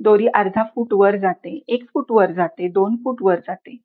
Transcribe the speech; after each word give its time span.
दोरी 0.00 0.26
अर्धा 0.34 0.62
फूट 0.64 0.92
वर 0.92 1.16
जाते 1.16 1.50
एक 1.68 1.84
फूट 1.94 2.10
वर 2.10 2.32
जाते 2.32 2.68
दोन 2.68 2.96
फूट 2.96 3.16
वर 3.22 3.38
जाते. 3.38 3.76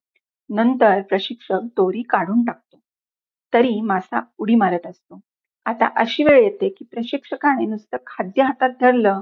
नंतर 0.49 1.01
प्रशिक्षक 1.01 1.63
दोरी 1.77 2.01
काढून 2.09 2.43
टाकतो. 2.45 2.79
तरी 3.53 3.79
मासा 3.81 4.21
उडी 4.39 4.55
मारत 4.55 4.87
असतो. 4.87 5.19
आता 5.65 5.87
अशी 5.95 6.23
वेळ 6.23 6.43
येते 6.43 6.69
की 6.69 6.85
प्रशिक्षकाने 6.85 7.65
नुसतं 7.65 7.97
खाद्य 8.07 8.43
हातात 8.43 8.69
धरलं 8.81 9.21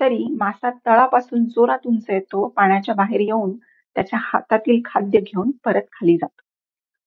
तरी 0.00 0.24
मासा 0.38 0.70
तळापासून 0.86 1.44
जोरात 1.44 1.86
उंच 1.86 2.06
येतो 2.10 2.46
पाण्याच्या 2.48 2.94
बाहेर 2.94 3.20
येऊन 3.20 3.56
त्याच्या 3.96 4.18
हातातील 4.22 4.80
खाद्य 4.84 5.20
घेऊन 5.20 5.50
परत 5.64 5.82
खाली 5.92 6.16
जातो. 6.16 6.42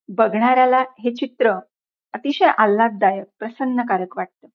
बघणाऱ्याला 0.09 0.83
हे 0.99 1.13
चित्र 1.15 1.53
अतिशय 2.13 2.45
आल्हाददायक 2.57 3.25
प्रसन्नकारक 3.39 4.17
वाटतं. 4.17 4.47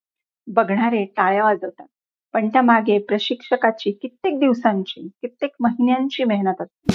बघणारे 0.49 1.05
टाळ्या 1.17 1.45
वाजवतात. 1.45 1.87
पण 2.35 2.49
त्या 2.49 2.62
मागे 2.62 2.99
प्रशिक्षकाची 2.99 3.91
कित्येक 3.93 4.39
दिवसांची 4.39 5.09
कित्येक 5.23 5.51
महिन्यांची 5.61 6.25
मेहनत 6.25 6.61
असते. 6.61 6.95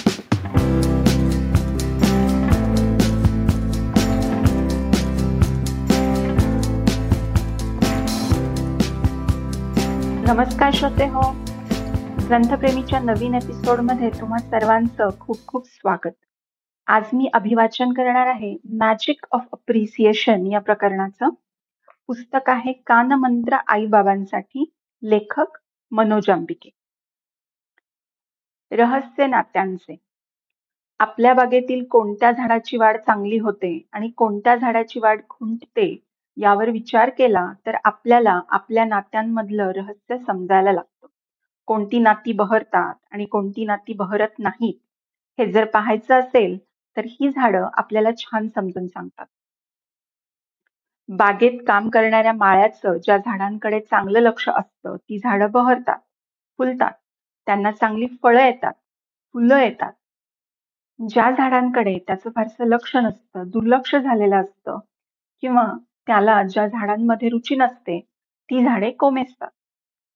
नमस्कार 10.27 10.71
श्रोते 10.73 11.05
हो. 11.05 11.31
ग्रंथप्रेमीच्या 12.27 12.99
नवीन 12.99 13.35
एपिसोडमध्ये 13.35 14.09
तुम्हा 14.09 14.39
सर्वांचं 14.39 15.09
खूप 15.19 15.37
खूप 15.47 15.67
स्वागत. 15.67 16.15
आज 16.87 17.03
मी 17.13 17.29
अभिवाचन 17.33 17.93
करणार 17.93 18.27
आहे 18.27 18.55
मॅजिक 18.73 19.25
ऑफ 19.31 19.45
अप्रिसिएशन 19.53 20.47
या 20.47 20.59
प्रकरणाचं. 20.59 21.29
पुस्तक 22.07 22.49
आहे 22.49 22.73
कानमंत्र 22.73 23.57
आईबाबांसाठी. 23.67 24.71
लेखक 25.03 25.57
मनोज 25.91 26.29
अंबिके. 26.29 26.69
रहस्य 28.71 29.27
नात्यांचे. 29.27 29.95
आपल्या 30.99 31.33
बागेतील 31.33 31.83
कोणत्या 31.83 32.31
झाडाची 32.31 32.77
वाढ 32.77 32.97
चांगली 32.97 33.37
होते 33.37 33.77
आणि 33.93 34.09
कोणत्या 34.17 34.55
झाडाची 34.55 34.99
वाढ 34.99 35.21
खुंटते 35.29 35.95
यावर 36.37 36.69
विचार 36.69 37.09
केला 37.09 37.45
तर 37.65 37.75
आपल्याला 37.83 38.39
आपल्या 38.49 38.85
नात्यांमधलं 38.85 39.71
रहस्य 39.71 40.17
समजायला 40.17 40.71
लागतं. 40.71 41.07
कोणती 41.67 41.99
नाती 41.99 42.33
बहरतात 42.33 42.95
आणि 43.11 43.25
कोणती 43.25 43.65
नाती 43.65 43.93
बहरत 43.93 44.39
नाहीत 44.39 44.79
हे 45.39 45.51
जर 45.51 45.65
पाहायचं 45.65 46.19
असेल 46.19 46.57
तर 46.97 47.05
ही 47.09 47.29
झाडं 47.29 47.67
आपल्याला 47.73 48.09
छान 48.17 48.47
समजून 48.47 48.87
सांगतात. 48.87 49.25
बागेत 51.09 51.59
काम 51.67 51.89
करणाऱ्या 51.89 52.31
माळ्याचं 52.33 52.97
ज्या 53.03 53.17
झाडांकडे 53.17 53.79
चांगलं 53.81 54.19
लक्ष 54.19 54.47
असतं 54.49 54.95
ती 54.97 55.17
झाडं 55.19 55.51
बहरतात 55.51 55.99
फुलतात. 56.59 56.91
त्यांना 57.47 57.71
चांगली 57.71 58.07
फळं 58.23 58.41
येतात 58.41 58.73
फुलं 59.35 59.57
येतात. 59.57 59.91
ज्या 60.99 61.29
झाडांकडे 61.31 61.97
त्याचं 62.07 62.29
फारसं 62.35 62.65
लक्ष 62.67 62.95
नसतं 62.95 63.49
दुर्लक्ष 63.49 63.95
झालेलं 63.95 64.35
असतं 64.35 64.79
किंवा 65.43 65.65
त्याला 66.07 66.41
ज्या 66.43 66.67
झाडांमध्ये 66.67 67.29
रुची 67.29 67.55
नसते 67.55 67.99
ती 68.49 68.63
झाडे 68.63 68.91
कोमेसतात 68.93 69.49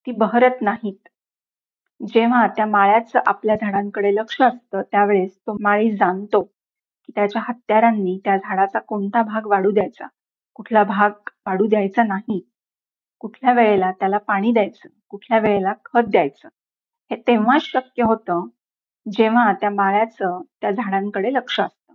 ती 0.07 0.11
बहरत 0.17 0.61
नाहीत. 0.61 0.97
जेव्हा 2.01 2.45
त्या 2.47 2.65
माळ्याचं 2.67 3.19
आपल्या 3.27 3.55
झाडांकडे 3.55 4.13
लक्ष 4.15 4.41
असतं 4.41 4.81
त्यावेळेस 4.83 5.35
तो 5.37 5.57
माळी 5.61 5.91
जाणतो 5.93 6.41
की 6.41 7.11
त्याच्या 7.15 7.41
हत्यारांनी 7.47 8.17
त्या 8.25 8.37
झाडाचा 8.37 8.79
कोणता 8.79 9.21
भाग 9.23 9.47
वाढू 9.47 9.71
द्यायचा. 9.71 10.07
कुठला 10.59 10.83
भाग 10.83 11.11
पाडू 11.45 11.65
द्यायचा 11.67 12.03
नाही. 12.03 12.39
कुठल्या 13.21 13.51
वेळेला 13.53 13.91
त्याला 13.91 14.17
पाणी 14.17 14.51
द्यायचं 14.51 14.89
कुठल्या 15.09 15.37
वेळेला 15.39 15.73
खत 15.85 16.09
द्यायचं 16.09 16.47
हे 17.11 17.15
तेव्हाच 17.27 17.61
शक्य 17.63 18.03
होतं 18.03 18.47
जेव्हा 19.05 19.51
त्या 19.53 19.69
माळ्याचं 19.69 20.41
त्या 20.61 20.71
झाडांकडे 20.71 21.31
लक्ष 21.33 21.59
असतं. 21.59 21.93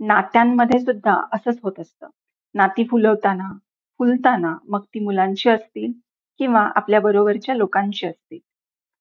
नात्यांमध्ये 0.00 0.80
सुद्धा 0.80 1.14
असंच 1.32 1.58
होत 1.62 1.80
असतं. 1.80 2.08
नाती 2.54 2.84
फुलवताना 2.84 3.48
फुलताना 4.00 4.54
मग 4.68 4.84
ती 4.84 5.00
मुलांची 5.00 5.48
असतील 5.50 5.92
किंवा 6.40 6.68
आपल्या 6.76 7.00
बरोबरच्या 7.00 7.54
लोकांची 7.54 8.06
असतील. 8.06 8.38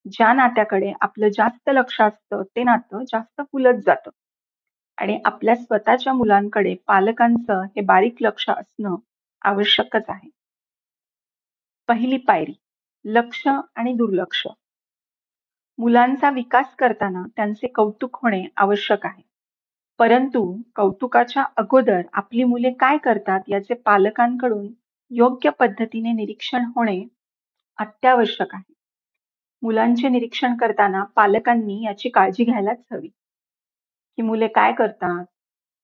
ज्या 0.05 0.33
नात्याकडे 0.33 0.93
आपलं 1.01 1.29
जास्त 1.29 1.69
लक्ष 1.69 2.01
असतं 2.01 2.43
ते 2.55 2.63
नातं 2.63 3.03
जास्त 3.03 3.41
फुलत 3.41 3.81
जातं. 3.85 4.09
आणि 4.97 5.19
आपल्या 5.25 5.55
स्वतःच्या 5.55 6.13
मुलांकडे 6.13 6.75
पालकांचं 6.87 7.61
हे 7.63 7.81
बारीक 7.81 8.15
लक्ष 8.21 8.49
असणं 8.49 8.95
आवश्यकच 9.41 10.03
आहे. 10.09 10.29
पहिली 11.87 12.17
पायरी 12.17 12.53
लक्ष 13.05 13.47
आणि 13.47 13.93
दुर्लक्ष. 13.93 14.47
मुलांचा 15.77 16.29
विकास 16.29 16.75
करताना 16.75 17.23
त्यांचे 17.35 17.67
कौतुक 17.67 18.19
होणे 18.21 18.43
आवश्यक 18.57 19.05
आहे. 19.05 19.21
परंतु 19.99 20.61
कौतुकाच्या 20.75 21.43
अगोदर 21.57 22.01
आपली 22.13 22.43
मुले 22.43 22.71
काय 22.71 22.97
करतात 22.97 23.39
याचे 23.47 23.73
पालकांकडून 23.73 24.67
योग्य 25.11 25.49
पद्धतीने 25.49 26.11
निरीक्षण 26.11 26.65
होणे 26.75 27.03
अत्यावश्यक 27.77 28.55
आहे. 28.55 28.73
मुलांचे 29.61 30.09
निरीक्षण 30.09 30.55
करताना 30.57 31.03
पालकांनी 31.03 31.83
याची 31.85 32.09
काळजी 32.09 32.43
घ्यायलाच 32.43 32.83
हवी. 32.91 33.09
की 34.17 34.21
मुले 34.21 34.47
काय 34.47 34.71
करतात? 34.73 35.25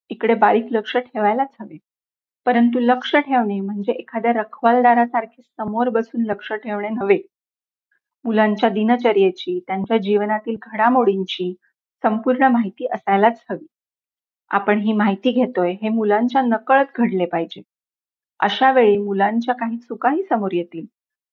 इकडे 0.09 0.33
बारीक 0.33 0.65
लक्ष 0.71 0.97
ठेवायलाच 0.97 1.55
हवे. 1.61 1.77
परंतु 2.45 2.79
लक्ष 2.79 3.15
ठेवणे 3.15 3.59
म्हणजे 3.59 3.91
एखाद्या 3.91 4.31
रखवालदारासारखे 4.33 5.41
समोर 5.41 5.89
बसून 5.89 6.25
लक्ष 6.25 6.51
ठेवणे 6.53 6.89
नव्हे. 6.89 7.19
मुलांच्या 8.25 8.69
दिनचर्येची 8.69 9.59
त्यांच्या 9.67 9.97
जीवनातील 9.97 10.55
घडामोडींची 10.61 11.53
संपूर्ण 12.03 12.47
माहिती 12.47 12.87
असायलाच 12.93 13.43
हवी. 13.49 13.65
आपण 14.51 14.79
ही 14.79 14.93
माहिती 14.93 15.31
घेतोय 15.31 15.71
हे 15.71 15.89
मुलांच्या 15.89 16.41
नकळत 16.41 16.85
घडले 16.97 17.25
पाहिजे. 17.25 17.61
अशा 18.39 18.71
वेळी 18.71 18.97
मुलांच्या 18.97 19.55
काही 19.55 19.77
चुकाही 19.77 20.23
समोर 20.23 20.53
येतील 20.53 20.85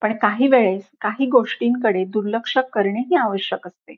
पण 0.03 0.17
काही 0.17 0.49
वेळेस 0.49 0.91
काही 1.01 1.27
गोष्टींकडे 1.27 2.05
दुर्लक्ष 2.05 2.59
करणेही 2.73 3.17
आवश्यक 3.17 3.67
असते. 3.67 3.95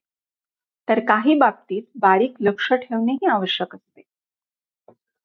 तर 0.91 1.01
काही 1.01 1.34
बाबतीत 1.34 1.83
बारीक 2.01 2.34
लक्ष 2.41 2.73
ठेवणेही 2.73 3.27
आवश्यक 3.27 3.75
असते. 3.75 4.03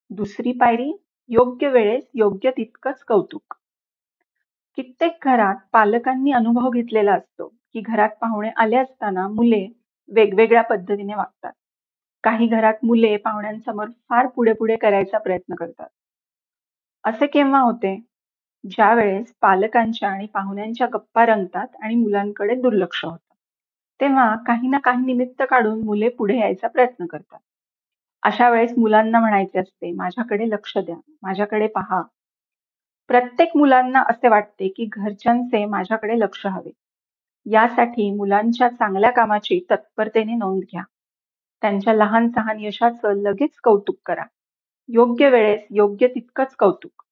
दुसरी 0.09 0.51
पायरी 0.51 0.91
योग्य 1.29 1.67
वेळेस 1.67 2.03
योग्य 2.13 2.51
तितकंच 2.51 3.03
कौतुक. 3.03 3.53
कित्येक 4.75 5.17
घरात 5.23 5.55
पालकांनी 5.71 6.31
अनुभव 6.31 6.69
घेतलेला 6.69 7.13
असतो 7.13 7.47
की 7.47 7.81
घरात 7.81 8.09
पाहुणे 8.21 8.49
आले 8.55 8.75
असताना 8.75 9.27
मुले 9.27 9.67
वेगवेगळ्या 10.07 10.61
पद्धतीने 10.61 11.15
वागतात. 11.15 11.51
काही 12.23 12.47
घरात 12.47 12.73
मुले 12.83 13.17
पाहुण्यांसमोर 13.17 13.87
फार 14.09 14.27
पुढे 14.27 14.53
पुढे 14.53 14.75
करायचा 14.75 15.17
प्रयत्न 15.17 15.55
करतात. 15.55 15.87
असे 17.03 17.27
केव्हा 17.27 17.59
होते? 17.59 17.99
ज्या 18.69 18.93
वेळेस 18.93 19.33
पालकांच्या 19.41 20.09
आणि 20.09 20.25
पाहुण्यांच्या 20.25 20.87
गप्पा 20.93 21.25
रंगतात 21.25 21.67
आणि 21.81 21.95
मुलांकडे 21.95 22.55
दुर्लक्ष 22.55 23.05
होते. 23.05 23.24
तेव्हा 23.99 24.35
काही 24.47 24.67
ना 24.67 24.77
काही 24.77 25.05
निमित्त 25.05 25.43
काढून 25.49 25.83
मुले 25.83 26.09
पुढे 26.09 26.37
यायचा 26.39 26.67
प्रयत्न 26.67 27.05
करतात. 27.05 27.39
अशा 28.23 28.49
वेळेस 28.49 28.73
मुलांना 28.77 29.19
म्हणायचे 29.19 29.59
असते 29.59 29.91
माझ्याकडे 29.91 30.49
लक्ष 30.49 30.77
द्या 30.77 30.95
माझ्याकडे 31.23 31.67
पहा. 31.67 32.01
प्रत्येक 33.09 33.57
मुलांना 33.57 34.03
असे 34.09 34.27
वाटते 34.27 34.67
की 34.67 34.85
घरच्यांचे 34.85 35.65
माझ्याकडे 35.65 36.19
लक्ष 36.19 36.45
हवे. 36.45 36.71
यासाठी 37.45 38.09
मुलांच्या 38.11 38.69
चांगल्या 38.69 39.11
कामाची 39.11 39.59
तत्परतेने 39.71 40.35
नोंद 40.35 40.63
घ्या. 40.63 40.83
त्यांच्या 41.61 41.93
लहान 41.93 42.27
सहान 42.29 42.59
यशाचं 42.59 43.13
लगेच 43.13 43.57
कौतुक 43.63 43.95
करा. 44.05 44.23
योग्य 44.89 45.29
वेळेस 45.29 45.67
योग्य 45.69 46.07
तितकंच 46.07 46.55
कौतुक. 46.55 47.03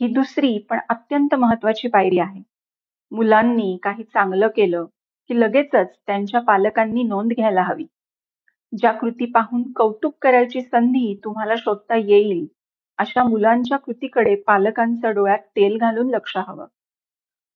ही 0.00 0.06
दुसरी 0.06 0.58
पण 0.58 0.78
अत्यंत 0.88 1.34
महत्वाची 1.34 1.88
पायरी 1.88 2.18
आहे. 2.18 2.42
मुलांनी 3.12 3.78
काही 3.82 4.04
चांगलं 4.04 4.48
केलं 4.48 4.86
की 5.30 5.40
लगेचच 5.40 5.88
त्यांच्या 6.06 6.40
पालकांनी 6.40 7.02
नोंद 7.02 7.32
घ्यायला 7.32 7.62
हवी. 7.62 7.84
ज्या 8.72 8.92
कृती 8.92 9.26
पाहून 9.26 9.62
कौतुक 9.72 10.14
करायची 10.22 10.60
संधी 10.60 11.20
तुम्हाला 11.24 11.54
शोधता 11.58 11.96
येईल 11.96 12.46
अशा 12.98 13.22
मुलांच्या 13.24 13.78
कृतीकडे 13.78 14.34
पालकांचं 14.34 15.14
डोळ्यात 15.14 15.38
तेल 15.56 15.76
घालून 15.76 16.10
लक्ष 16.10 16.36
हवं. 16.36 16.66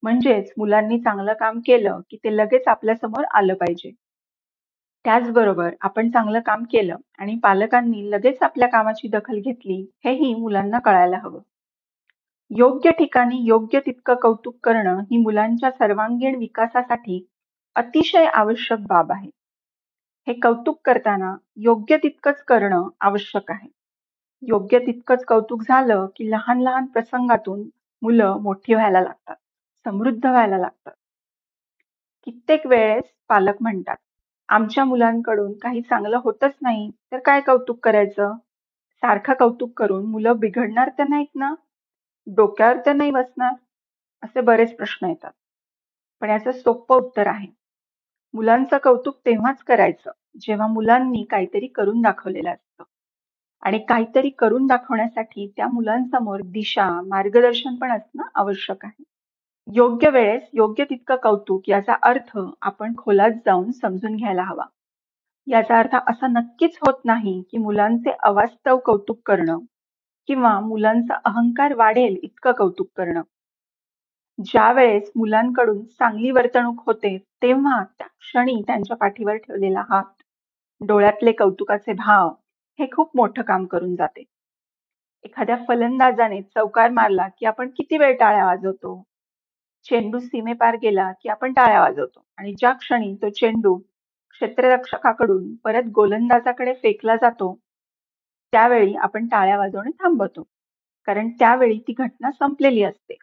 म्हणजेच 0.02 0.52
मुलांनी 0.58 0.99
चांगलं 0.99 1.32
काम 1.32 1.60
केलं 1.66 2.00
की 2.10 2.16
ते 2.16 2.37
लगेच 2.37 2.69
आपल्यासमोर 2.69 3.25
आलं 3.34 3.54
पाहिजे. 3.54 3.90
त्याचबरोबर 5.04 5.70
आपण 5.81 6.10
चांगलं 6.10 6.40
काम 6.40 6.62
केलं 6.62 6.96
आणि 7.19 7.37
पालकांनी 7.43 8.10
लगेच 8.10 8.43
आपल्या 8.43 8.69
कामाची 8.69 9.08
दखल 9.08 9.40
घेतली 9.40 9.84
हेही 10.04 10.34
मुलांना 10.34 10.78
कळायला 10.78 11.16
हवं. 11.16 11.40
योग्य 12.50 12.90
ठिकाणी 12.90 13.44
योग्य 13.44 13.81
तितकं 13.81 14.14
कौतुक 14.14 14.56
करणं 14.62 15.00
ही 15.00 15.16
मुलांच्या 15.16 15.70
सर्वांगीण 15.70 16.37
विकासासाठी 16.37 17.25
अतिशय 17.76 18.26
आवश्यक 18.26 18.79
बाब 18.79 19.12
आहे. 19.12 19.29
हे 20.26 20.35
कौतुक 20.35 20.81
करताना 20.85 21.37
योग्य 21.56 21.97
तितकंच 21.97 22.43
करणं 22.43 22.88
आवश्यक 23.00 23.50
आहे. 23.50 23.69
योग्य 24.43 24.79
तितकंच 24.79 25.25
कौतुक 25.25 25.62
झालं 25.62 26.06
की 26.17 26.31
लहान 26.31 26.61
लहान 26.61 26.87
प्रसंगातून 26.87 27.69
मुलं 28.03 28.38
मोठी 28.43 28.75
व्हायला 28.75 29.00
लागतात 29.00 29.37
समृद्ध 29.87 30.26
व्हायला 30.26 30.59
लागतात. 30.59 30.93
कित्येक 32.26 32.67
वेळेस 32.67 33.05
पालक 33.29 33.56
म्हणतात 33.61 33.97
आमच्या 34.49 34.85
मुलांकडून 34.85 35.53
काही 35.59 35.82
चांगलं 35.82 36.21
होतच 36.25 36.55
नाही 36.62 36.91
तर 37.12 37.19
काय 37.19 37.41
कौतुक 37.41 37.79
करायचं? 37.85 38.32
सारखं 39.03 39.35
कौतुक 39.35 39.73
करून 39.79 40.06
मुलं 40.06 40.38
बिघडणार 40.38 40.91
तर 40.99 41.09
नाहीत 41.09 41.26
ना? 41.35 41.55
डोक्यावर 42.26 42.76
तर 42.87 42.93
नाही 42.93 43.11
बसणार? 43.11 43.55
असे 44.23 44.41
बरेच 44.41 44.76
प्रश्न 44.76 45.06
येतात. 45.06 45.32
पण 46.21 46.31
याचं 46.31 46.53
सोपं 46.53 46.97
उत्तर 46.97 47.26
आहे. 47.26 47.47
मुलांचं 48.34 48.78
कौतुक 48.78 49.16
तेव्हाच 49.26 49.62
करायचं 49.62 50.10
जेव्हा 50.40 50.66
मुलांनी 50.66 51.22
काहीतरी 51.31 51.66
करून 51.66 52.00
दाखवलेलं 52.02 52.50
असतं. 52.50 52.84
आणि 53.62 53.78
काहीतरी 53.78 54.31
करून 54.31 54.66
दाखवण्यासाठी 54.66 55.46
त्या 55.56 55.66
मुलांसमोर 55.69 56.40
दिशा 56.44 56.88
मार्गदर्शन 57.06 57.75
पण 57.75 57.92
असणं 57.92 58.28
आवश्यक 58.34 58.84
आहे. 58.84 59.02
योग्य 59.69 60.10
वेळेस 60.10 60.48
योग्य 60.52 60.84
तितकं 60.84 61.16
कौतुक 61.16 61.69
याचा 61.69 61.94
अर्थ 62.02 62.38
आपण 62.62 62.94
खोलात 62.96 63.31
जाऊन 63.46 63.70
समजून 63.72 64.16
घ्यायला 64.16 64.42
हवा. 64.42 64.64
याचा 65.46 65.78
अर्थ 65.78 65.96
असा 66.08 66.26
नक्कीच 66.26 66.78
होत 66.80 67.04
नाही 67.04 67.42
की 67.52 67.58
मुलांचे 67.58 68.10
अवास्तव 68.22 68.78
कौतुक 68.78 69.20
करणं 69.26 69.58
किंवा 70.28 70.58
मुलांचा 70.60 71.14
अहंकार 71.25 71.75
वाढेल 71.75 72.16
इतकं 72.22 72.52
कौतुक 72.52 72.88
करणं. 72.96 73.22
ज्या 74.38 74.70
वेळेस 74.72 75.10
मुलांकडून 75.16 75.82
चांगली 75.88 76.31
वर्तणूक 76.31 76.82
होते 76.86 77.16
तेव्हा 77.42 77.82
त्या 77.98 78.06
क्षणी 78.08 78.60
त्यांच्या 78.66 78.96
पाठीवर 78.96 79.36
ठेवलेला 79.36 79.82
हात 79.88 80.22
डोळ्यातले 80.81 81.32
कौतुकाचे 81.32 81.92
भाव 81.94 82.28
हे 82.78 82.86
खूप 82.92 83.16
मोठं 83.16 83.42
काम 83.42 83.64
करून 83.66 83.94
जाते. 83.96 84.22
एखाद्या 85.25 85.56
फलंदाजाने 85.69 86.40
चौकार 86.44 86.90
मारला 86.90 87.28
की 87.38 87.46
आपण 87.46 87.69
किती 87.76 87.98
वेळ 87.98 88.16
टाळ्या 88.20 88.44
वाजवतो? 88.46 89.02
चेंडू 89.86 90.19
सीमेपार 90.20 90.76
गेला 90.82 91.10
की 91.22 91.28
आपण 91.28 91.52
टाळ्या 91.52 91.80
वाजवतो 91.80 92.25
आणि 92.38 92.52
ज्या 92.58 92.72
क्षणी 92.72 93.14
तो 93.22 93.28
चेंडू 93.30 93.76
क्षेत्ररक्षकाकडून 94.30 95.54
परत 95.64 95.88
गोलंदाजाकडे 95.94 96.72
फेकला 96.75 97.16
जातो 97.16 97.54
त्यावेळी 98.52 98.94
आपण 98.96 99.26
टाळ्या 99.28 99.58
वाजवणे 99.58 99.90
थांबवतो. 100.02 100.42
कारण 101.08 101.28
त्यावेळी 101.38 101.78
ती 101.78 101.92
घटना 101.98 102.30
संपलेली 102.32 102.82
असते. 102.84 103.16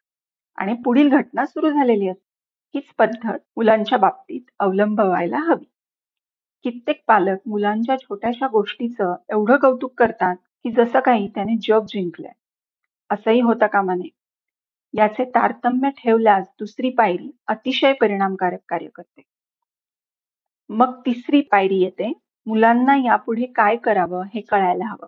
आणि 0.58 0.74
पुढील 0.86 1.10
घटना 1.10 1.46
सुरू 1.46 1.70
झालेली 1.70 2.08
असते. 2.10 2.30
हीच 2.76 2.94
पद्धत 2.98 3.38
मुलांच्या 3.58 3.98
बाबतीत 3.98 4.42
अवलंबवायला 4.60 5.38
हवी. 5.38 5.66
कित्येक 6.66 7.02
पालक 7.08 7.38
मुलांच्या 7.46 7.96
छोट्याशा 7.98 8.48
गोष्टीचं 8.48 9.16
एवढं 9.30 9.58
कौतुक 9.58 9.94
करतात 9.98 10.36
की 10.36 10.72
जसं 10.72 11.00
काही 11.00 11.28
त्याने 11.28 11.56
जग 11.62 11.86
जिंकलंय. 11.88 12.32
असंही 13.10 13.40
होता 13.42 13.68
कामा 13.68 13.96
नये 13.96 14.10
याचे 14.94 15.26
तारतम्य 15.26 15.90
ठेवल्यास 15.98 16.46
दुसरी 16.60 16.90
पायरी 16.90 17.30
अतिशय 17.48 17.94
परिणामकारक 17.94 18.60
कार्य 18.70 18.88
करते. 18.96 19.22
मग 20.70 21.00
तिसरी 21.06 21.42
पायरी 21.42 21.82
येते 21.82 22.12
मुलांना 22.48 22.96
यापुढे 22.96 23.46
काय 23.46 23.76
करावं 23.76 24.24
हे 24.34 24.42
कळायला 24.42 24.86
हवं. 24.86 25.08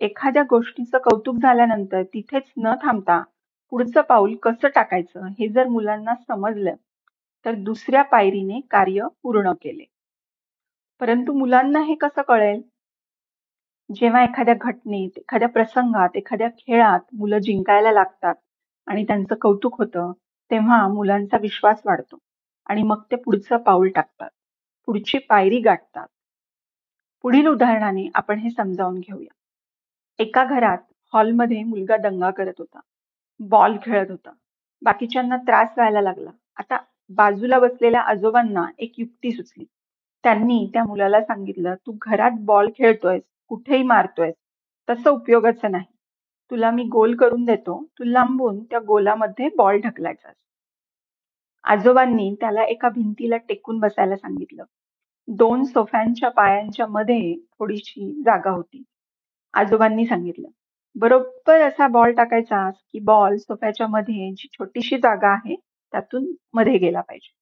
एखाद्या 0.00 0.42
गोष्टीचं 0.42 0.98
कौतुक 0.98 1.36
झाल्यानंतर 1.36 2.02
तिथेच 2.02 2.52
न 2.56 2.74
थांबता 2.82 3.22
पुढचं 3.74 4.00
पाऊल 4.00 4.34
कसं 4.36 4.68
टाकायचं 4.68 5.26
हे 5.26 5.48
जर 5.48 5.66
मुलांना 5.66 6.14
समजलं 6.14 6.74
तर 7.44 7.54
दुसऱ्या 7.54 8.02
पायरीने 8.02 8.60
कार्य 8.60 9.06
पूर्ण 9.22 9.52
केले. 9.52 9.84
परंतु 11.00 11.32
मुलांना 11.32 11.80
हे 11.80 11.94
कसं 11.94 12.22
कळेल? 12.22 12.62
जेव्हा 13.94 14.22
एखाद्या 14.24 14.54
घटनेत 14.60 15.18
एखाद्या 15.18 15.48
प्रसंगात 15.48 16.08
एखाद्या 16.14 16.48
खेळात 16.48 17.00
मुलं 17.12 17.38
जिंकायला 17.38 17.92
लागतात 17.92 18.34
आणि 18.86 19.04
त्यांचं 19.04 19.34
कौतुक 19.34 19.78
होतं 19.78 20.12
तेव्हा 20.50 20.88
मुलांचा 20.88 21.36
विश्वास 21.36 21.82
वाढतो 21.84 22.18
आणि 22.66 22.82
मग 22.82 23.02
ते 23.10 23.16
पुढचं 23.16 23.56
पाऊल 23.56 23.88
टाकतात 23.88 24.30
पुढची 24.86 25.18
पायरी 25.18 25.60
गाठतात. 25.60 26.06
पुढील 27.22 27.46
उदाहरणाने 27.46 28.10
आपण 28.14 28.38
हे 28.38 28.50
समजावून 28.50 28.98
घेऊया. 28.98 29.34
एका 30.18 30.44
घरात 30.44 30.78
हॉलमध्ये 31.12 31.62
मुलगा 31.62 31.96
दंगा 31.96 32.30
करत 32.30 32.54
होता. 32.58 32.80
बॉल 33.40 33.76
खेळत 33.82 34.10
होता. 34.10 34.30
बाकीच्यांना 34.82 35.36
त्रास 35.36 35.68
व्हायला 35.76 36.00
लागला. 36.00 36.30
आता 36.56 36.76
बाजूला 37.10 37.58
बसलेल्या 37.58 38.00
आजोबांना 38.02 38.66
एक 38.78 38.92
युक्ती 38.98 39.32
सुचली. 39.32 39.64
त्यांनी 40.24 40.66
त्या 40.72 40.84
मुलाला 40.84 41.20
सांगितलं 41.20 41.74
तू 41.86 41.96
घरात 42.02 42.38
बॉल 42.40 42.68
खेळतोयस 42.76 43.22
कुठेही 43.48 43.82
मारतोयस 43.82 44.34
तसं 44.88 45.10
उपयोगाचं 45.10 45.70
नाही. 45.70 45.84
तुला 46.50 46.70
मी 46.70 46.84
गोल 46.84 47.14
करून 47.16 47.44
देतो 47.44 47.82
तू 47.98 48.04
लांबून 48.04 48.62
त्या 48.64 48.78
गोलामध्ये 48.78 49.48
बॉल 49.56 49.80
ढकलायचा. 49.80 50.32
आजोबांनी 51.64 52.34
त्याला 52.40 52.64
एका 52.64 52.88
भिंतीला 52.88 53.36
टेकून 53.36 53.78
बसायला 53.80 54.16
सांगितलं. 54.16 54.64
दोन 55.28 55.64
सोफ्यांच्या 55.64 56.28
पायांच्या 56.28 56.86
मध्ये 56.86 57.34
थोडीशी 57.58 58.12
जागा 58.22 58.50
होती. 58.50 58.82
आजोबांनी 59.54 60.06
सांगितलं 60.06 60.48
बरोबर 60.96 61.60
असा 61.60 61.86
बॉल 61.88 62.12
टाकायचा 62.12 62.68
की 62.70 62.98
बॉल 63.00 63.36
सोफ्याच्या 63.36 63.86
मध्ये 63.86 64.30
जी 64.32 64.48
छोटीशी 64.52 64.96
जागा 64.96 65.28
आहे 65.28 65.54
त्यातून 65.54 66.32
मध्ये 66.54 66.78
गेला 66.78 67.00
पाहिजे. 67.00 67.32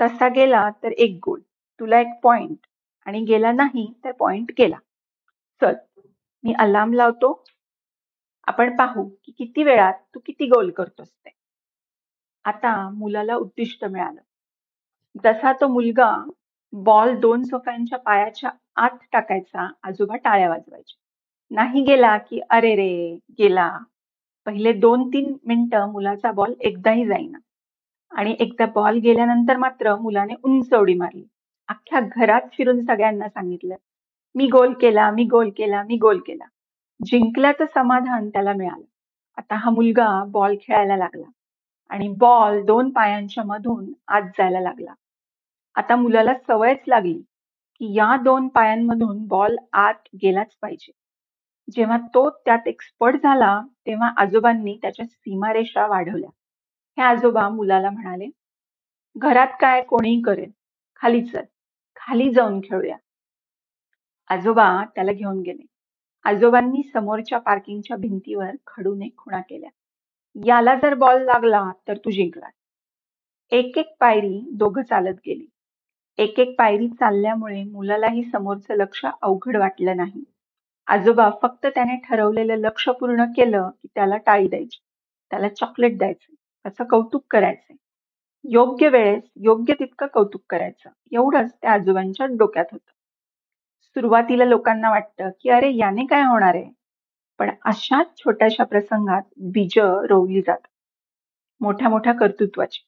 तसा 0.00 0.28
गेला 0.28 0.68
तर 0.82 0.92
एक 0.92 1.18
गोल 1.24 1.40
तुला 1.80 2.00
एक 2.00 2.08
पॉइंट 2.22 2.66
आणि 3.06 3.20
गेला 3.24 3.52
नाही 3.52 3.92
तर 4.04 4.12
पॉइंट 4.12 4.52
गेला. 4.58 4.76
चल 5.62 5.74
मी 6.44 6.52
अलार्म 6.58 6.92
लावतो. 6.92 7.32
आपण 8.46 8.76
पाहू 8.76 9.04
की 9.04 9.32
किती 9.38 9.62
वेळात 9.64 9.94
तू 10.14 10.20
किती 10.26 10.46
गोल 10.46 10.70
करतोस 10.70 11.08
ते. 11.08 11.30
आता 12.44 12.90
मुलाला 12.90 13.34
उद्दिष्ट 13.34 13.84
मिळालं. 13.84 14.20
जसा 15.24 15.52
तो 15.52 15.68
मुलगा 15.68 16.10
बॉल 16.72 17.14
दोन 17.20 17.42
सोफ्यांच्या 17.42 17.98
पायाच्या 17.98 18.50
आत 18.76 18.98
टाकायचा 19.12 19.68
आजोबा 19.82 20.16
टाळ्या 20.16 20.48
वाजवायचे. 20.48 21.01
नाही 21.52 21.82
गेला 21.82 22.18
की 22.18 22.40
अरे 22.50 22.74
रे 22.74 23.18
गेला. 23.38 23.78
पहिले 24.46 24.72
दोन 24.72 25.08
तीन 25.08 25.36
मिनिटं 25.46 25.90
मुलाचा 25.92 26.32
बॉल 26.32 26.54
एकदाही 26.60 27.06
जाईना. 27.06 27.38
आणि 28.12 28.36
एकदा 28.40 28.66
बॉल 28.66 28.98
गेल्यानंतर 28.98 29.56
मात्र 29.56 29.96
मुलाने 29.96 30.34
उंच 30.44 30.74
उडी 30.74 30.94
मारली. 30.94 31.24
अख्ख्या 31.68 32.00
घरात 32.00 32.40
फिरून 32.52 32.80
सगळ्यांना 32.80 33.28
सांगितलं. 33.28 33.74
मी 34.34 34.46
गोल 34.46 34.72
केला 34.72 35.10
मी 35.10 35.24
गोल 35.24 35.50
केला 35.56 35.82
मी 35.82 35.96
गोल 35.96 36.18
केला. 36.18 36.44
जिंकल्याचं 37.04 37.64
समाधान 37.74 38.28
त्याला 38.28 38.52
मिळालं. 38.52 38.84
आता 39.36 39.54
हा 39.54 39.70
मुलगा 39.70 40.24
बॉल 40.24 40.56
खेळायला 40.62 40.96
लागला. 40.96 41.26
आणि 41.88 42.08
बॉल 42.08 42.64
दोन 42.64 42.90
पायांच्या 42.90 43.44
मधून 43.44 43.92
आत 44.08 44.22
जायला 44.22 44.60
लागला. 44.60 44.94
आता 45.74 45.96
मुलाला 45.96 46.34
सवयच 46.46 46.78
लागली 46.86 47.22
की 47.78 47.94
या 47.94 48.16
दोन 48.16 48.48
पायांमधून 48.48 49.26
बॉल 49.26 49.56
आत 49.72 50.08
गेलाच 50.14 50.54
पाहिजे. 50.62 50.92
जेव्हा 51.72 51.96
तो 52.14 52.28
त्यात 52.30 52.66
एक्सपर्ट 52.66 53.16
झाला 53.16 53.60
तेव्हा 53.86 54.12
आजोबांनी 54.16 54.76
त्याच्या 54.82 55.06
सीमारेषा 55.06 55.86
वाढवल्या. 55.86 56.30
हे 56.98 57.02
आजोबा 57.02 57.48
मुलाला 57.48 57.90
म्हणाले 57.90 58.28
घरात 59.16 59.56
काय 59.60 59.82
कोणीही 59.82 60.20
करेल 60.22 60.50
खाली 61.00 61.24
चल 61.24 61.44
खाली 61.96 62.30
जाऊन 62.32 62.60
खेळूया. 62.60 62.96
आजोबा 64.30 64.84
त्याला 64.94 65.12
घेऊन 65.12 65.40
गेले. 65.40 65.66
आजोबांनी 66.24 66.82
समोरच्या 66.92 67.38
पार्किंगच्या 67.38 67.96
भिंतीवर 67.96 68.50
खडूने 68.66 69.08
खुणा 69.16 69.40
केल्या. 69.40 69.70
याला 70.46 70.74
जर 70.74 70.94
बॉल 70.94 71.22
लागला 71.22 71.70
तर 71.88 71.96
तू 71.96 72.10
जिंकला 72.10 72.46
एक 73.52 73.78
एक 73.78 73.94
पायरी 74.00 74.40
दोघं 74.52 74.82
चालत 74.82 75.14
गेली. 75.26 75.46
एक 76.18 76.40
एक 76.40 76.54
पायरी 76.58 76.88
चालल्यामुळे 76.88 77.62
मुलालाही 77.64 78.22
समोरचं 78.24 78.74
लक्ष 78.74 79.04
अवघड 79.22 79.56
वाटलं 79.56 79.96
नाही. 79.96 80.22
आजोबा 80.88 81.28
फक्त 81.42 81.66
त्याने 81.66 81.96
ठरवलेलं 81.96 82.56
लक्ष 82.56 82.88
पूर्ण 82.88 83.24
केलं 83.36 83.68
की 83.72 83.88
त्याला 83.94 84.16
टाळी 84.16 84.48
द्यायची. 84.48 84.78
त्याला 85.30 85.48
चॉकलेट 85.48 85.98
द्यायचं 85.98 86.34
त्याचं 86.34 86.84
कौतुक 86.84 87.24
करायचं 87.30 87.74
योग्य 88.44 88.88
वेळेस 88.88 89.22
योग्य 89.36 89.74
तितकं 89.74 90.06
कौतुक 90.06 90.42
करायचं. 90.50 90.90
एवढंच 91.12 91.52
त्या 91.62 91.72
आजोबांच्या 91.72 92.26
डोक्यात 92.26 92.64
होतं. 92.72 92.90
सुरुवातीला 93.96 94.44
लोकांना 94.44 94.90
वाटतं 94.90 95.30
की 95.40 95.50
अरे 95.50 95.70
याने 95.76 96.06
काय 96.06 96.22
होणार 96.22 96.54
आहे? 96.54 96.70
पण 97.38 97.50
अशाच 97.64 98.06
छोट्याशा 98.18 98.64
प्रसंगात 98.64 99.22
बीज 99.52 99.78
रोवली 99.78 100.40
जातात. 100.40 100.68
मोठ्या 101.60 101.88
मोठ्या 101.88 102.12
कर्तृत्वाची. 102.12 102.80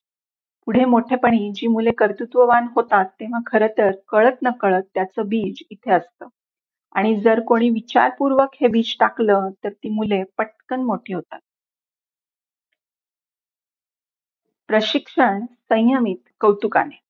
पुढे 0.67 0.85
मोठेपणी 0.85 1.53
जी 1.55 1.67
मुले 1.67 1.91
कर्तृत्ववान 1.91 2.67
होतात 2.75 3.07
तेव्हा 3.21 3.41
खरं 3.47 3.67
तर 3.79 3.91
कळत 4.09 4.43
न 4.43 4.51
कळत 4.51 4.83
त्याचं 4.95 5.29
बीज 5.29 5.63
इथे 5.71 5.93
असतं. 5.93 6.29
आणि 6.95 7.21
जर 7.21 7.41
कोणी 7.41 7.71
विचारपूर्वक 7.71 8.55
हे 8.61 8.69
बीज 8.69 8.97
टाकलं 9.01 9.51
तर 9.65 9.69
ती 9.69 9.89
मुले 9.89 10.23
पटकन 10.39 10.81
मोठी 10.81 11.15
होतात. 11.15 11.41
प्रशिक्षण 14.69 15.45
संयमित 15.47 16.17
कौतुकाने. 16.41 17.01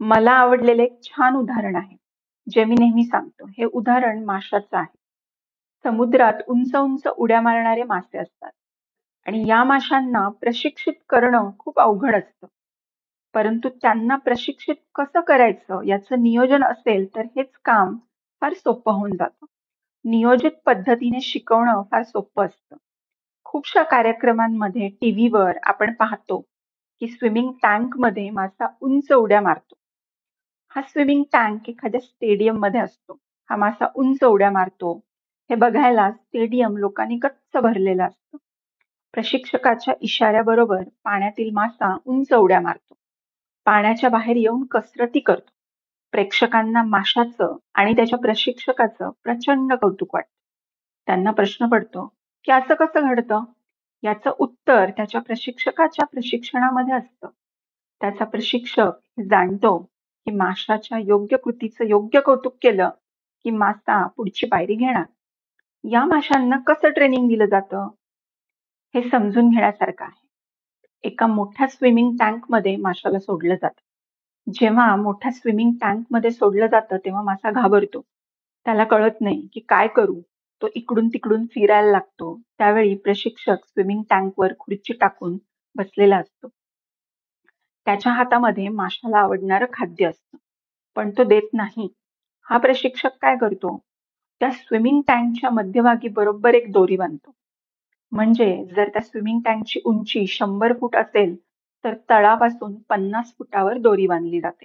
मला 0.00 0.32
आवडलेले 0.32 0.82
एक 0.82 0.98
छान 1.02 1.36
उदाहरण 1.36 1.76
आहे 1.76 1.96
जे 2.46 2.64
मी 2.64 2.74
नेहमी 2.78 3.04
सांगतो. 3.04 3.46
हे 3.46 3.64
उदाहरण 3.64 4.24
माशाचं 4.24 4.76
आहे. 4.76 4.96
समुद्रात 5.84 6.32
उंच 6.48 6.74
उंच 6.76 7.06
उड्या 7.06 7.40
मारणारे 7.40 7.82
मासे 7.82 8.18
असतात. 8.18 8.50
आणि 9.26 9.44
या 9.48 9.64
माशांना 9.64 10.28
प्रशिक्षित 10.28 10.94
करणं 11.08 11.50
खूप 11.58 11.80
अवघड 11.80 12.14
असतं. 12.14 12.46
परंतु 13.34 13.68
त्यांना 13.68 14.16
प्रशिक्षित 14.16 14.74
कसं 14.94 15.20
करायचं 15.20 15.82
याचं 15.84 16.22
नियोजन 16.22 16.64
असेल 16.64 17.06
तर 17.16 17.20
हेच 17.36 17.50
काम 17.64 17.96
फार 18.42 18.54
सोपं 18.54 18.92
होऊन 18.92 19.16
जातं. 19.16 19.46
नियोजित 20.04 20.50
पद्धतीने 20.66 21.20
शिकवणं 21.20 21.82
फार 21.82 22.02
सोपं 22.02 22.46
असतं. 22.46 22.76
खूपशा 23.44 23.82
कार्यक्रमांमध्ये 23.82 24.88
टीव्हीवर 24.88 25.56
आपण 25.62 25.92
पाहतो 25.94 26.40
की 27.00 27.08
स्विमिंग 27.08 27.52
टँकमध्ये 27.62 28.30
मासा 28.30 28.66
उंच 28.80 29.12
उड्या 29.12 29.40
मारतो. 29.40 29.74
हा 30.68 30.82
स्विमिंग 30.82 31.24
टँक 31.32 31.68
एखाद्या 31.68 32.00
स्टेडियममध्ये 32.00 32.80
असतो. 32.80 33.18
हा 33.50 33.56
मासा 33.56 33.86
उंच 33.94 34.24
उड्या 34.24 34.50
मारतो. 34.50 34.92
हे 35.50 35.54
बघायला 35.54 36.10
स्टेडियम 36.10 36.76
लोकांनी 36.76 37.16
गच्च 37.16 37.56
भरलेलं 37.62 38.04
असतं. 38.04 38.36
प्रशिक्षकाच्या 39.12 39.94
इशाऱ्याबरोबर 40.00 40.82
पाण्यातील 41.04 41.50
मासा 41.52 41.96
उंच 42.04 42.32
उड्या 42.32 42.60
मारतो. 42.60 42.94
पाण्याच्या 43.66 44.10
बाहेर 44.10 44.36
येऊन 44.36 44.64
कसरती 44.64 45.20
करतो. 45.20 45.50
प्रेक्षकांना 46.12 46.82
माशाचं 46.82 47.56
आणि 47.74 47.96
त्याच्या 47.96 48.18
प्रशिक्षकाचं 48.18 49.10
प्रचंड 49.24 49.72
कौतुक 49.72 50.14
वाटतं. 50.14 50.30
त्यांना 51.06 51.30
प्रश्न 51.30 51.68
पडतो 51.68 52.06
की 52.44 52.52
असं 52.52 52.74
कसं 52.74 53.08
घडतं? 53.08 53.44
याचं 54.02 54.30
उत्तर 54.38 54.90
त्याच्या 54.90 55.20
प्रशिक्षकाच्या 55.20 56.06
प्रशिक्षणामध्ये 56.06 56.94
असतं. 56.94 57.28
त्याचा 58.00 58.24
प्रशिक्षक 58.24 59.22
जाणतो 59.28 59.78
की 59.78 60.30
माशाच्या 60.30 60.98
योग्य 60.98 61.36
कृतीचं 61.36 61.84
योग्य 61.84 62.20
कौतुक 62.20 62.56
केलं 62.62 62.90
की 63.44 63.50
मासा 63.50 64.06
पुढची 64.06 64.46
पायरी 64.46 64.74
घेणार. 64.74 65.04
या 65.84 66.04
माशांना 66.04 66.56
कसं 66.66 66.90
ट्रेनिंग 66.90 67.28
दिलं 67.28 67.46
जातं? 67.46 67.88
हे 68.94 69.08
समजून 69.08 69.50
घेण्यासारखं 69.50 70.04
आहे. 70.04 70.26
एका 71.04 71.26
मोठ्या 71.26 71.66
स्विमिंग 71.66 72.16
टँकमध्ये 72.16 72.76
माशाला 72.76 73.18
सोडलं 73.18 73.54
जातं. 73.54 73.80
जेव्हा 74.52 74.96
मोठ्या 74.96 75.30
स्विमिंग 75.32 75.72
टँकमध्ये 75.80 76.30
सोडलं 76.30 76.66
जातं 76.66 76.96
तेव्हा 76.96 77.22
मासा 77.22 77.50
घाबरतो. 77.50 78.00
त्याला 78.66 78.84
कळत 78.84 79.20
नाही 79.20 79.48
की 79.52 79.60
काय 79.60 79.88
करू. 79.88 80.20
तो 80.62 80.68
इकडून 80.74 81.08
तिकडून 81.08 81.46
फिरायला 81.46 81.90
लागतो. 81.90 82.40
त्यावेळी 82.58 82.94
प्रशिक्षक 82.94 83.66
स्विमिंग 83.66 84.02
टँकवर 84.10 84.52
खुर्ची 84.58 84.92
टाकून 84.92 85.36
बसलेला 85.74 86.16
असतो. 86.16 86.48
त्याच्या 87.86 88.12
हातामध्ये 88.12 88.68
माशाला 88.68 89.18
आवडणारं 89.18 89.66
खाद्य 89.72 90.06
असतं. 90.06 90.38
पण 90.96 91.10
तो 91.10 91.24
देत 91.24 91.48
नाही. 91.52 91.88
हा 92.42 92.58
प्रशिक्षक 92.58 93.10
काय 93.20 93.36
करतो? 93.36 93.76
त्या 94.40 94.50
स्विमिंग 94.50 95.00
टँकच्या 95.08 95.50
मध्यभागी 95.50 96.08
बरोबर 96.08 96.54
एक 96.54 96.72
दोरी 96.72 96.96
बांधतो. 96.96 97.34
म्हणजे 98.12 98.64
जर 98.76 98.88
त्या 98.88 99.02
स्विमिंग 99.02 99.40
टँकची 99.44 99.80
उंची 99.84 100.26
शंभर 100.26 100.72
फूट 100.72 100.96
असेल 100.96 101.36
तर 101.84 101.94
तळापासून 102.10 102.74
पन्नास 102.88 103.34
फुटावर 103.38 103.78
दोरी 103.78 104.06
बांधली 104.06 104.40
जाते. 104.40 104.64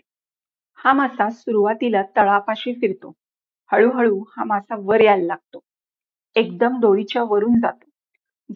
हा 0.77 0.93
मासा 0.93 1.29
सुरुवातीला 1.29 2.01
तळापाशी 2.15 2.73
फिरतो. 2.73 3.13
हळूहळू 3.71 4.23
हा 4.37 4.43
मासा 4.43 4.75
वर 4.79 5.01
यायला 5.01 5.25
लागतो. 5.25 5.59
एकदम 6.35 6.79
दोरीच्या 6.79 7.23
वरून 7.23 7.59
जातो. 7.59 7.85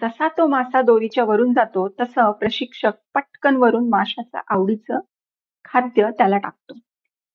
जसा 0.02 0.28
तो 0.28 0.48
मासा 0.48 0.82
दोरीच्या 0.82 1.24
वरून 1.24 1.54
जातो 1.54 1.88
तसं 2.00 2.32
प्रशिक्षक 2.32 2.92
पटकन 3.14 3.56
वरून 3.56 3.90
माशाचं 3.90 4.40
आवडीचं 4.48 5.00
खाद्य 5.66 6.10
त्याला 6.18 6.38
टाकतो. 6.38 6.74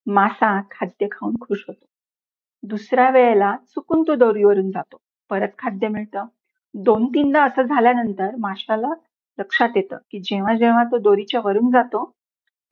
मासा 0.07 0.61
खाद्य 0.71 1.07
खाऊन 1.13 1.35
खुश 1.41 1.65
होतो. 1.69 1.87
दुसऱ्या 2.63 3.11
वेळेला 3.11 3.57
चुकून 3.57 4.03
तो 4.03 4.15
दोरीवरून 4.15 4.71
जातो. 4.71 4.97
परत 5.31 5.49
खाद्य 5.59 5.89
मिळतं. 5.89 6.25
दोन 6.75 7.07
तीनदा 7.07 7.45
असं 7.45 7.63
झाल्यानंतर 7.63 8.37
माशाला 8.39 8.89
लक्षात 9.39 9.69
येतं 9.77 9.97
की 10.11 10.21
जेव्हा 10.21 10.55
जेव्हा 10.55 10.85
तो 10.85 10.99
दोरीच्या 10.99 11.41
वरून 11.45 11.71
जातो 11.71 12.13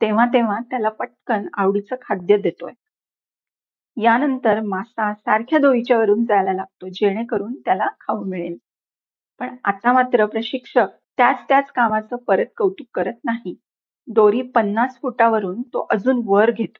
तेव्हा 0.01 0.25
तेव्हा 0.25 0.59
त्याला 0.59 0.89
पटकन 0.89 1.47
आवडीचं 1.53 1.95
खाद्य 2.01 2.37
देतोय. 2.37 2.71
यानंतर 3.97 4.59
मासा 4.61 5.13
सारख्या 5.13 5.59
दोरीच्या 5.59 5.97
वरून 5.97 6.25
जायला 6.25 6.53
लागतो 6.53 6.87
जेणेकरून 6.93 7.53
त्याला 7.53 7.87
खाऊ 7.99 8.23
मिळेल. 8.23 8.57
पण 9.39 9.55
आता 9.63 9.93
मात्र 9.93 10.25
प्रशिक्षक 10.25 10.87
त्याच 11.17 11.37
त्याच 11.49 11.71
कामाचं 11.71 12.15
परत 12.15 12.45
कौतुक 12.57 12.87
करत 12.93 13.13
नाही. 13.23 13.55
दोरी 14.07 14.41
पन्नास 14.41 14.99
फुटावरून 15.01 15.61
तो 15.61 15.87
अजून 15.89 16.21
वर 16.25 16.51
घेतो. 16.51 16.79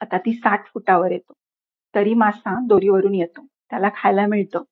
आता 0.00 0.18
ती 0.18 0.32
साठ 0.32 0.66
फुटावर 0.66 1.10
येतो. 1.10 1.32
तरी 1.94 2.14
मासा 2.14 2.58
दोरीवरून 2.66 3.14
येतो. 3.14 3.46
त्याला 3.70 3.88
खायला 3.96 4.26
मिळतं. 4.26 4.62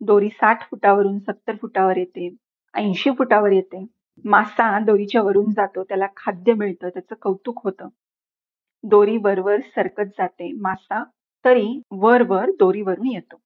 दोरी 0.00 0.28
साठ 0.28 0.70
फुटावरून 0.70 1.18
सत्तर 1.18 1.56
फुटावर 1.56 1.96
येते. 1.96 2.36
ऐंशी 2.74 3.10
फुटावर 3.10 3.52
येते. 3.52 3.84
मासा 4.24 4.78
दोरीच्या 4.78 5.22
वरून 5.22 5.50
जातो. 5.50 5.82
त्याला 5.84 6.06
खाद्य 6.16 6.52
मिळतं. 6.52 6.88
त्याचं 6.88 7.14
कौतुक 7.22 7.60
होतं. 7.64 7.88
दोरी 8.84 9.16
वरवर 9.16 9.60
सरकत 9.74 10.10
जाते. 10.18 10.52
मासा 10.60 11.02
तरी 11.44 11.80
वर 11.92 12.22
वर 12.22 12.50
दोरीवरून 12.58 13.06
येतो. 13.06 13.40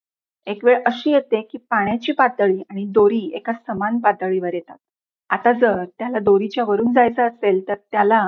एक 0.46 0.64
वेळ 0.64 0.80
अशी 0.86 1.10
येते 1.10 1.40
की 1.42 1.58
पाण्याची 1.70 2.12
पातळी 2.12 2.62
आणि 2.70 2.84
दोरी 2.86 3.30
एका 3.34 3.52
समान 3.68 3.98
पातळीवर 3.98 4.54
येतात. 4.54 4.76
आता 5.30 5.52
जर 5.52 5.84
त्याला 5.98 6.18
दोरीच्या 6.18 6.64
वरून 6.64 6.92
जायचं 6.92 7.26
असेल 7.28 7.60
तर 7.68 7.74
त्याला 7.92 8.22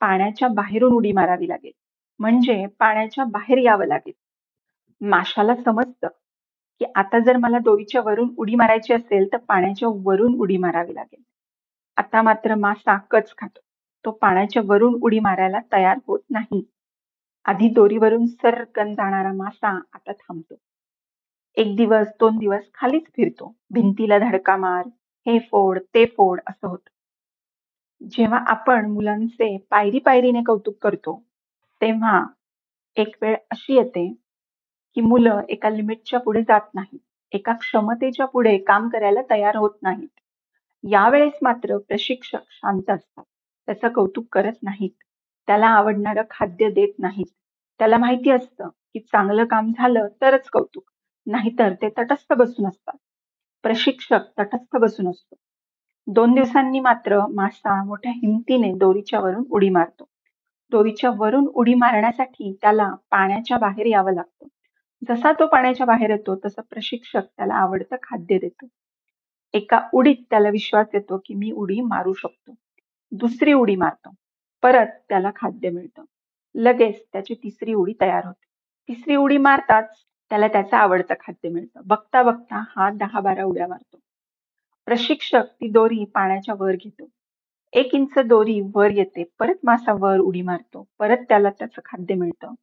पाण्याच्या 0.00 0.48
बाहेरून 0.48 0.92
उडी 0.92 1.12
मारावी 1.12 1.48
लागेल. 1.48 1.72
म्हणजे 2.20 2.64
पाण्याच्या 2.78 3.24
बाहेर 3.24 3.58
यावं 3.58 3.86
लागेल. 3.86 4.12
माशाला 5.00 5.54
समजतं 5.56 6.08
की 6.80 6.84
आता 6.94 7.18
जर 7.18 7.36
मला 7.36 7.58
दोरीच्या 7.58 8.00
वरून 8.00 8.34
उडी 8.36 8.54
मारायची 8.54 8.92
असेल 8.92 9.32
तर 9.32 9.36
पाण्याच्या 9.38 9.88
वरून 10.04 10.34
उडी 10.34 10.56
मारावी 10.56 10.94
लागेल. 10.94 11.22
आता 11.96 12.22
मात्र 12.22 12.54
मासा 12.54 12.96
कच 13.10 13.34
खातो. 13.38 13.60
तो 14.04 14.10
पाण्याच्या 14.10 14.62
वरून 14.66 14.98
उडी 15.02 15.18
मारायला 15.18 15.58
तयार 15.72 15.98
होत 16.06 16.20
नाही. 16.30 16.62
आधी 17.44 17.68
दोरीवरून 17.68 18.26
सरकन 18.26 18.94
जाणारा 18.94 19.32
मासा 19.32 19.68
आता 19.68 20.12
थांबतो. 20.12 20.54
एक 21.56 21.76
दिवस 21.76 22.08
दोन 22.20 22.38
दिवस 22.38 22.62
खालीच 22.74 23.06
फिरतो. 23.16 23.54
भिंतीला 23.70 24.18
धडका 24.18 24.56
मार, 24.56 24.86
हे 25.26 25.38
फोड, 25.38 25.78
ते 25.94 26.04
फोड 26.06 26.40
असं 26.46 26.68
होतं. 26.68 26.90
जेव्हा 28.00 28.38
आपण 28.46 28.90
मुलांचे 28.90 29.56
पायरी 29.70 29.98
पायरीने 29.98 30.42
कौतुक 30.42 30.76
करतो 30.82 31.22
तेव्हा 31.80 32.22
एक 32.96 33.16
वेळ 33.22 33.36
अशी 33.50 33.74
येते 33.74 34.06
की 34.98 35.02
मुलं 35.02 35.40
एका 35.48 35.68
लिमिटच्या 35.68 36.20
पुढे 36.20 36.42
जात 36.42 36.60
नाहीत. 36.74 36.98
एका 37.32 37.52
क्षमतेच्या 37.52 38.26
पुढे 38.26 38.58
काम 38.58 38.88
करायला 38.88 39.20
तयार 39.30 39.56
होत 39.56 39.70
नाहीत. 39.82 40.08
यावेळेस 40.84 41.32
मात्र 41.42 41.76
प्रशिक्षक 41.78 42.38
शांत 42.50 42.90
असतात. 42.90 43.24
त्याचं 43.66 43.88
कौतुक 43.88 44.26
करत 44.32 44.52
नाहीत. 44.62 44.90
त्याला 45.46 45.66
आवडणारं 45.66 46.22
खाद्य 46.30 46.70
देत 46.70 46.92
नाहीत. 46.98 47.26
त्याला 47.78 47.98
माहिती 47.98 48.30
असतं 48.30 48.68
की 48.68 49.00
चांगलं 49.00 49.44
काम 49.44 49.70
झालं 49.78 50.08
तरच 50.20 50.48
कौतुक. 50.48 50.84
नाहीतर 51.26 51.72
ते 51.72 51.88
तटस्थ 51.88 52.32
बसून 52.32 52.66
असतात. 52.66 52.96
प्रशिक्षक 53.62 54.20
तटस्थ 54.38 54.76
बसून 54.76 55.10
असतो. 55.10 55.36
दोन 56.06 56.34
दिवसांनी 56.34 56.80
मात्र 56.80 57.20
मासा 57.26 57.84
मोठ्या 57.84 58.12
हिमतीने 58.12 58.72
दोरीच्या 58.72 59.20
वरून 59.20 59.44
उडी 59.50 59.68
मारतो. 59.68 60.04
दोरीच्या 60.70 61.10
वरून 61.16 61.46
उडी 61.54 61.74
मारण्यासाठी 61.74 62.58
त्याला 62.62 62.94
पाण्याच्या 63.10 63.58
बाहेर 63.58 63.86
यावं 63.86 64.12
लागतं. 64.12 64.46
जसा 65.02 65.32
तो 65.32 65.46
पाण्याच्या 65.46 65.86
बाहेर 65.86 66.10
येतो 66.10 66.36
तसं 66.44 66.62
प्रशिक्षक 66.70 67.20
त्याला 67.36 67.54
आवडतं 67.54 67.96
खाद्य 68.02 68.38
देतो. 68.38 68.66
एका 69.54 69.80
उडीत 69.92 70.16
त्याला 70.30 70.48
विश्वास 70.48 70.86
येतो 70.94 71.20
की 71.26 71.34
मी 71.34 71.50
उडी 71.50 71.80
मारू 71.80 72.12
शकतो. 72.12 72.54
दुसरी 73.12 73.52
उडी 73.52 73.76
मारतो. 73.76 74.10
परत 74.62 74.86
त्याला 75.08 75.30
खाद्य 75.36 75.70
मिळतं. 75.70 76.04
लगेच 76.54 77.04
त्याची 77.12 77.34
तिसरी 77.34 77.74
उडी 77.74 77.92
तयार 78.00 78.26
होते. 78.26 78.46
तिसरी 78.88 79.16
उडी 79.16 79.36
मारताच 79.36 79.96
त्याला 80.30 80.48
त्याचं 80.48 80.76
आवडतं 80.76 81.14
खाद्य 81.20 81.48
मिळतं. 81.48 81.80
बघता 81.86 82.22
बघता 82.22 82.64
हा 82.76 82.90
दहा 82.90 83.20
बारा 83.20 83.44
उड्या 83.44 83.66
मारतो. 83.66 83.98
प्रशिक्षक 84.86 85.44
ती 85.60 85.68
दोरी 85.68 86.04
पाण्याच्या 86.04 86.54
वर 86.58 86.72
घेतो. 86.72 87.08
एक 87.72 87.94
इंच 87.94 88.18
दोरी 88.18 88.60
वर 88.74 88.90
येते. 88.90 89.24
परत 89.38 89.54
मासा 89.64 89.92
वर 89.92 90.18
उडी 90.18 90.42
मारतो. 90.42 90.84
परत 90.98 91.16
त्याला 91.28 91.50
त्याचं 91.50 91.80
खाद्य 91.84 92.14
मिळतं. 92.14 92.54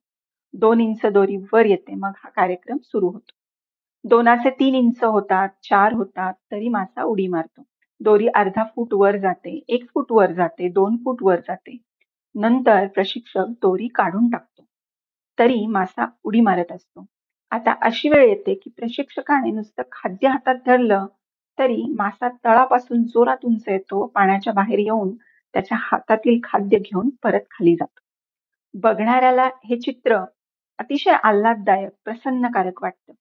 दोन 0.56 0.82
इंच 0.82 1.06
दोरी 1.06 1.38
वर 1.54 1.66
येते. 1.66 1.96
मग 1.96 2.12
हा 2.18 2.30
कार्यक्रम 2.30 2.78
सुरू 2.84 3.10
होतो. 3.10 3.32
दोनाचे 4.04 4.50
तीन 4.50 4.76
इंच 4.76 5.04
होतात, 5.04 5.50
चार 5.64 5.94
होतात 5.94 6.34
तरी 6.52 6.70
मासा 6.70 7.04
उडी 7.04 7.28
मारतो. 7.28 7.64
दोरी 8.02 8.28
अर्धा 8.28 8.64
फूट 8.76 8.94
वर 8.94 9.18
जाते, 9.18 9.60
एक 9.68 9.86
फूट 9.94 10.12
वर 10.12 10.32
जाते, 10.32 10.70
दोन 10.70 10.98
फूट 10.98 11.24
वर 11.24 11.40
जाते. 11.40 11.78
नंतर 12.36 12.88
प्रशिक्षक 12.88 13.50
दोरी 13.62 13.88
काढून 13.88 14.30
टाकतो. 14.30 14.64
तरी 15.38 15.66
मासा 15.68 16.06
उडी 16.24 16.42
मारत 16.42 16.72
असतो. 16.72 17.06
आता 17.52 17.74
अशी 17.82 18.10
वेळ 18.10 18.28
येते 18.28 18.54
की 18.54 18.70
प्रशिक्षकाने 18.70 19.52
नुसतं 19.52 19.84
खाद्य 19.92 20.28
हातात 20.28 20.56
धरलं 20.66 21.06
तरी 21.58 21.84
मासा 21.98 22.30
तळापासून 22.46 23.04
जोरात 23.04 23.46
उंच 23.46 23.64
येतो. 23.68 24.06
पाण्याच्या 24.06 24.54
बाहेर 24.54 24.80
येऊन 24.80 25.16
त्याच्या 25.54 25.78
हातातील 25.82 26.40
खाद्य 26.44 26.78
घेऊन 26.80 27.10
परत 27.24 27.42
खाली 27.52 27.76
जातो. 27.76 28.00
बघणाऱ्याला 28.74 29.50
हे 29.66 29.80
चित्र 29.80 30.18
अतिशय 30.80 31.12
आल्हाददायक, 31.24 31.90
प्रसन्नकारक 32.06 32.84
वाटतं. 32.84 33.14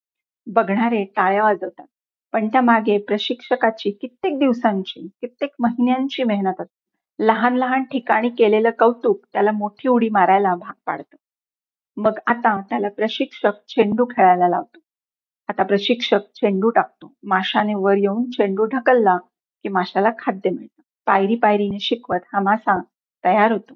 बघणारे 0.46 1.04
टाळ्या 1.04 1.42
वाजवतात. 1.42 1.86
पण 2.32 2.48
त्या 2.48 2.60
मागे 2.60 2.98
प्रशिक्षकाची 2.98 3.90
कित्येक 3.90 4.38
दिवसांची, 4.38 5.08
कित्येक 5.20 5.50
महिन्यांची 5.58 6.24
मेहनत 6.24 6.60
असते. 6.60 7.26
लहान 7.26 7.56
लहान 7.56 7.82
ठिकाणी 7.84 8.30
केलेलं 8.30 8.70
कौतुक 8.78 9.24
त्याला 9.32 9.52
मोठी 9.52 9.88
उडी 9.88 10.08
मारायला 10.08 10.54
भाग 10.54 10.72
पाडतं. 10.86 11.16
मग 11.96 12.12
आता 12.26 12.60
त्याला 12.60 12.88
प्रशिक्षक 12.88 13.52
चेंडू 13.68 14.04
खेळायला 14.04 14.48
लावतो. 14.48 14.78
आता 15.48 15.62
प्रशिक्षक 15.62 16.20
चेंडू 16.20 16.70
टाकतो. 16.70 17.14
माशाने 17.22 17.74
वर 17.74 17.96
येऊन 17.96 18.30
चेंडू 18.30 18.64
ढकलला 18.64 19.16
की 19.62 19.68
माशाला 19.68 20.10
खाद्य 20.18 20.50
मिळतं. 20.50 20.82
पायरी 21.06 21.34
पायरीने 21.34 21.78
शिकवत 21.78 22.20
हा 22.32 22.40
मासा 22.40 22.80
तयार 23.24 23.52
होतो. 23.52 23.74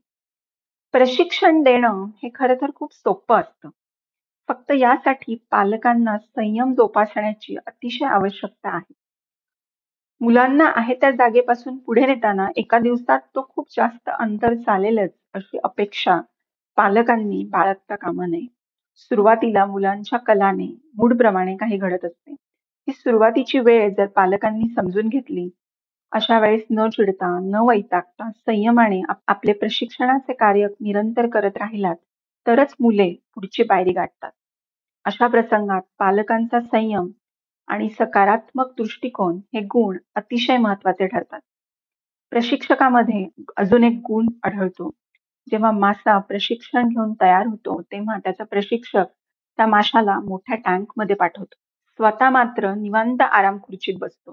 प्रशिक्षण 0.95 1.63
देणं 1.63 2.05
हे 2.23 2.29
खरं 2.35 2.55
तर 2.55 2.71
खूप 2.75 2.93
सोपं 2.93 3.41
असतं. 3.41 3.69
फक्त 4.49 4.73
यासाठी 4.73 5.35
पालकांना 5.51 6.17
संयम 6.19 6.73
जोपासण्याची 6.75 7.57
अतिशय 7.67 8.05
आवश्यकता 8.05 8.69
आहे. 8.69 8.93
मुलांना 10.21 10.73
आहे 10.77 10.95
त्या 10.95 11.11
जागेपासून 11.11 11.77
पुढे 11.77 12.07
नेताना 12.07 12.49
एका 12.57 12.79
दिवसात 12.79 13.21
तो 13.35 13.43
खूप 13.43 13.67
जास्त 13.71 14.11
अंतर 14.11 14.55
चालेलच 14.55 15.11
अशी 15.35 15.59
अपेक्षा 15.65 16.21
पालकांनी 16.77 17.45
बाळगता 17.45 17.97
कामा 17.97 18.27
नये. 18.27 18.47
सुरुवातीला 18.97 19.65
मुलांच्या 19.67 20.19
कलाने, 20.19 20.67
मूडप्रमाणे 20.95 21.57
काही 21.57 21.77
घडत 21.77 22.05
असते. 22.05 22.33
ही 22.89 22.93
सुरुवातीची 22.93 23.59
वेळ 23.59 23.89
जर 23.95 24.07
पालकांनी 24.07 24.69
समजून 24.69 25.09
घेतली, 25.09 25.49
अशा 26.13 26.39
वेळेस 26.41 26.63
न 26.71 26.89
चिडता, 26.89 27.39
न 27.43 27.55
वैतागता 27.55 28.31
संयमाने 28.31 29.03
आपले 29.29 29.53
प्रशिक्षणाचे 29.53 30.33
कार्य 30.33 30.67
निरंतर 30.81 31.27
करत 31.29 31.57
राहिलात, 31.57 31.97
तरच 32.47 32.75
मुले 32.81 33.15
पुढची 33.35 33.63
पायरी 33.63 33.93
गाठतात. 33.93 34.31
अशा 35.05 35.27
प्रसंगात 35.27 35.83
पालकांचा 35.99 36.61
संयम 36.61 37.09
आणि 37.69 37.89
सकारात्मक 37.91 38.73
दृष्टिकोन 38.77 39.37
हे 39.55 39.61
गुण 39.61 39.97
अतिशय 40.15 40.57
महत्त्वाचे 40.57 41.07
ठरतात. 41.07 41.41
प्रशिक्षकामध्ये 42.31 43.29
अजून 43.57 43.85
एक 43.85 43.93
गुण 43.93 44.27
आढळतो. 44.43 44.91
जेव्हा 45.51 45.71
मासा 45.71 46.19
प्रशिक्षण 46.19 46.89
घेऊन 46.89 47.13
तयार 47.21 47.47
होतो, 47.47 47.83
तेव्हा 47.83 48.19
त्याचा 48.19 48.45
प्रशिक्षक 48.45 49.05
त्या 49.57 49.67
माशाला 49.67 50.19
मोठ्या 50.19 50.57
टँकमध्ये 50.57 51.17
पाठवतो. 51.17 51.55
स्वतः 51.97 52.31
मात्र 52.31 52.75
निवांत 52.75 53.23
आराम 53.23 53.59
खुर्चीत 53.59 53.95
बसतो. 53.99 54.33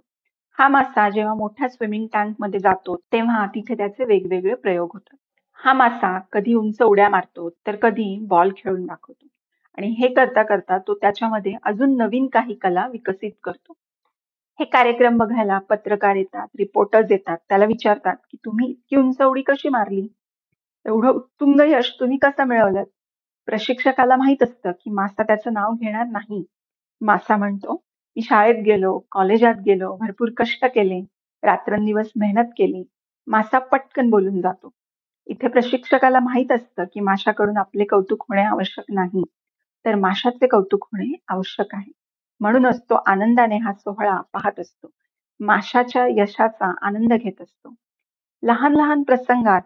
हा 0.59 0.67
मासा 0.67 1.09
जेव्हा 1.09 1.33
मोठ्या 1.33 1.69
स्विमिंग 1.69 2.07
टँकमध्ये 2.13 2.59
जातो, 2.59 2.95
तेव्हा 2.95 3.45
तिथे 3.45 3.75
त्याचे 3.75 4.05
वेगवेगळे 4.05 4.55
प्रयोग 4.55 4.89
होतात. 4.93 5.17
हा 5.53 5.73
मासा 5.73 6.19
कधी 6.19 6.53
उंच 6.53 6.81
उड्या 6.81 7.09
मारतो, 7.09 7.49
तर 7.49 7.75
कधी 7.75 8.19
बॉल 8.21 8.51
खेळून 8.57 8.85
दाखवतो. 8.85 9.27
आणि 9.77 9.87
हे 9.87 10.13
करता 10.13 10.43
करता 10.43 10.77
तो 10.77 10.93
त्याच्यामध्ये 10.93 11.53
अजून 11.63 11.97
नवीन 11.97 12.27
काही 12.27 12.53
कला 12.53 12.87
विकसित 12.87 13.31
करतो. 13.43 13.73
हे 14.59 14.65
कार्यक्रम 14.65 15.17
बघायला 15.17 15.59
पत्रकार 15.59 16.15
येतात, 16.15 16.47
रिपोर्टर्स 16.59 17.11
येतात, 17.11 17.37
त्याला 17.49 17.65
विचारतात 17.65 18.15
की 18.31 18.37
तुम्ही 18.45 18.69
इतकी 18.69 18.95
उंच 18.95 19.21
उडी 19.21 19.41
कशी 19.41 19.69
मारली? 19.69 20.07
एवढं 20.85 21.09
उत्तुंग 21.09 21.59
यश 21.59 21.97
तुम्ही 21.99 22.17
कसं 22.17 22.43
मिळवलं? 22.43 22.83
प्रशिक्षकाला 23.45 24.15
माहीत 24.15 24.43
असतं 24.43 24.71
की 24.71 24.89
मासा 24.89 25.23
त्याचं 25.23 25.53
नाव 25.53 25.73
घेणार 25.73 26.05
नाही. 26.05 26.45
मासा 27.01 27.37
म्हणतो, 27.37 27.84
मी 28.17 28.21
शाळेत 28.21 28.63
गेलो, 28.63 28.99
कॉलेजात 29.11 29.55
गेलो, 29.65 29.95
भरपूर 29.97 30.29
कष्ट 30.37 30.65
केले, 30.65 30.99
रात्रंदिवस 31.43 32.11
मेहनत 32.15 32.51
केली. 32.57 32.83
मासा 33.27 33.59
पटकन 33.59 34.09
बोलून 34.09 34.41
जातो. 34.41 34.69
इथे 35.27 35.47
प्रशिक्षकाला 35.47 36.19
माहीत 36.19 36.51
असतं 36.51 36.83
की 36.93 36.99
माशाकडून 36.99 37.57
आपले 37.57 37.83
कौतुक 37.83 38.25
होणे 38.29 38.43
आवश्यक 38.43 38.85
नाही. 38.89 39.23
तर 39.85 39.95
माशाचे 39.95 40.47
कौतुक 40.47 40.83
होणे 40.83 41.11
आवश्यक 41.27 41.75
आहे. 41.75 41.91
म्हणूनच 42.39 42.81
तो 42.81 42.95
आनंदाने 42.95 43.57
हा 43.57 43.73
सोहळा 43.73 44.21
पाहत 44.33 44.59
असतो. 44.59 44.89
माशाच्या 45.39 46.05
यशाचा 46.09 46.73
आनंद 46.81 47.13
घेत 47.13 47.41
असतो. 47.41 47.73
लहान 48.43 48.75
लहान 48.75 49.03
प्रसंगात 49.03 49.61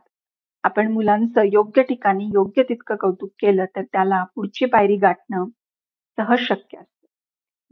आपण 0.64 0.92
मुलांचं 0.92 1.42
योग्य 1.44 1.84
ठिकाणी 1.84 2.30
योग्य 2.34 2.64
तितकं 2.64 2.96
कौतुक 2.96 3.32
केलं 3.40 3.66
तर 3.76 3.82
त्याला 3.82 4.24
पुढची 4.36 4.66
पायरी 4.66 4.96
गाठणं 4.98 5.46
सहज 6.18 6.40
शक्य 6.40 6.78
असतं. 6.78 6.99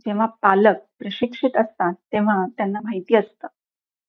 जेव्हा 0.07 0.25
पालक 0.25 0.75
प्रशिक्षित 0.99 1.57
असतात 1.57 1.93
तेव्हा 1.93 2.45
त्यांना 2.57 2.79
माहिती 2.83 3.15
असतं 3.15 3.47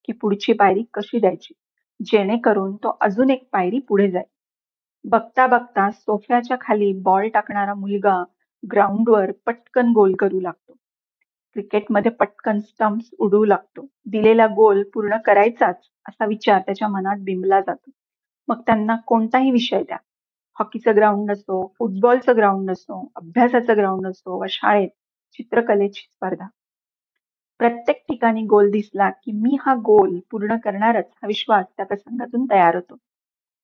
की 0.05 0.13
पुढची 0.13 0.53
पायरी 0.53 0.83
कशी 0.95 1.19
द्यायची 1.19 1.55
जेणेकरून 2.01 2.77
तो 2.77 2.97
अजून 3.01 3.31
एक 3.31 3.49
पायरी 3.53 3.79
पुढे 3.79 4.11
जाईल. 4.11 4.25
बघता 5.05 5.47
बघता 5.47 5.91
सोफ्याच्या 5.91 6.57
खाली 6.61 6.93
बॉल 6.93 7.29
टाकणारा 7.29 7.75
मुलगा 7.75 8.25
ग्राउंडवर 8.73 9.31
पटकन 9.47 9.93
गोल 9.93 10.15
करू 10.15 10.41
लागतो. 10.41 10.73
क्रिकेटमध्ये 11.57 12.11
पटकन 12.11 12.59
स्टंप्स 12.59 13.11
उडवू 13.19 13.45
लागतो. 13.45 13.87
दिलेला 14.07 14.47
गोल 14.47 14.83
पूर्ण 14.95 15.17
करायचाच 15.17 15.81
असा 16.09 16.27
विचार 16.27 16.61
त्याच्या 16.61 16.89
मनात 16.89 17.17
बिंबला 17.21 17.61
जातो. 17.61 17.91
मग 18.49 18.61
त्यांना 18.61 18.97
कोणताही 18.97 19.51
विषय 19.51 19.83
द्या. 19.83 19.99
हॉकीचं 20.59 20.97
ग्राउंड 20.97 21.33
असो, 21.33 21.73
फुटबॉलचं 21.79 22.37
ग्राउंड 22.37 22.71
असो, 22.71 23.13
अभ्यासाचं 23.17 23.77
ग्राउंड 23.77 24.07
असो 24.07 24.43
व 24.43 24.47
शाळेत 24.49 24.89
चित्रकलेची 25.33 26.01
स्पर्धा. 26.01 26.47
प्रत्येक 27.59 28.05
ठिकाणी 28.09 28.43
गोल 28.43 28.71
दिसला 28.71 29.11
की 29.11 29.33
मी 29.33 29.57
हा 29.61 29.75
गोल 29.75 30.19
पूर्ण 30.31 30.57
करणारच 30.57 31.05
हा 31.23 31.27
विश्वास 31.27 31.67
त्या 31.77 31.87
प्रसंगातून 31.87 32.47
तयार 32.51 32.75
होतो. 32.75 32.97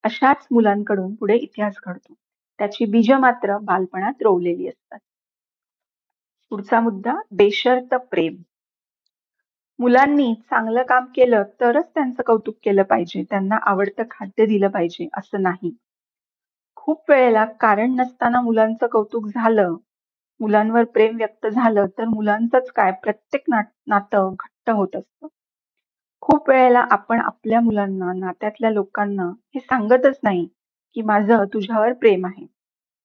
अशाच 0.03 0.47
मुलांकडून 0.51 1.15
पुढे 1.15 1.35
इतिहास 1.35 1.75
घडतो. 1.85 2.13
त्याची 2.59 2.85
बीज 2.85 3.11
मात्र 3.11 3.57
बालपणात 3.57 4.21
रोवलेली 4.21 4.67
असतात. 4.67 4.99
पुढचा 6.49 6.79
मुद्दा 6.79 7.15
बेशर्त 7.31 7.93
प्रेम. 8.11 8.35
मुलांनी 9.79 10.33
चांगलं 10.49 10.83
काम 10.83 11.05
केलं 11.05 11.43
तरच 11.61 11.85
त्यांचं 11.93 12.23
कौतुक 12.23 12.55
केलं 12.63 12.83
पाहिजे, 12.83 13.23
त्यांना 13.23 13.57
आवडतं 13.61 14.03
खाद्य 14.11 14.45
दिलं 14.45 14.67
पाहिजे 14.67 15.07
असं 15.13 15.41
नाही. 15.41 15.71
खूप 16.75 17.03
वेळेला 17.09 17.45
कारण 17.45 17.95
नसताना 17.95 18.41
मुलांचं 18.41 18.87
कौतुक 18.87 19.27
झालं, 19.27 19.75
मुलांवर 20.39 20.83
प्रेम 20.93 21.15
व्यक्त 21.17 21.47
झालं 21.47 21.85
तर 21.97 22.05
मुलांचंच 22.07 22.71
काय 22.71 22.91
प्रत्येक 23.03 23.49
नातं 23.87 24.33
घट्ट 24.33 24.69
होत 24.69 24.95
असतं. 24.95 25.27
खूप 26.23 26.49
वेळेला 26.49 26.79
आपण 26.91 27.19
आपल्या 27.21 27.61
मुलांना, 27.61 28.13
नात्यातल्या 28.15 28.69
लोकांना 28.71 29.29
हे 29.55 29.59
सांगतच 29.61 30.19
नाही 30.23 30.47
की 30.95 31.01
माझं 31.03 31.43
तुझ्यावर 31.53 31.93
प्रेम 31.95 32.25
आहे. 32.25 32.45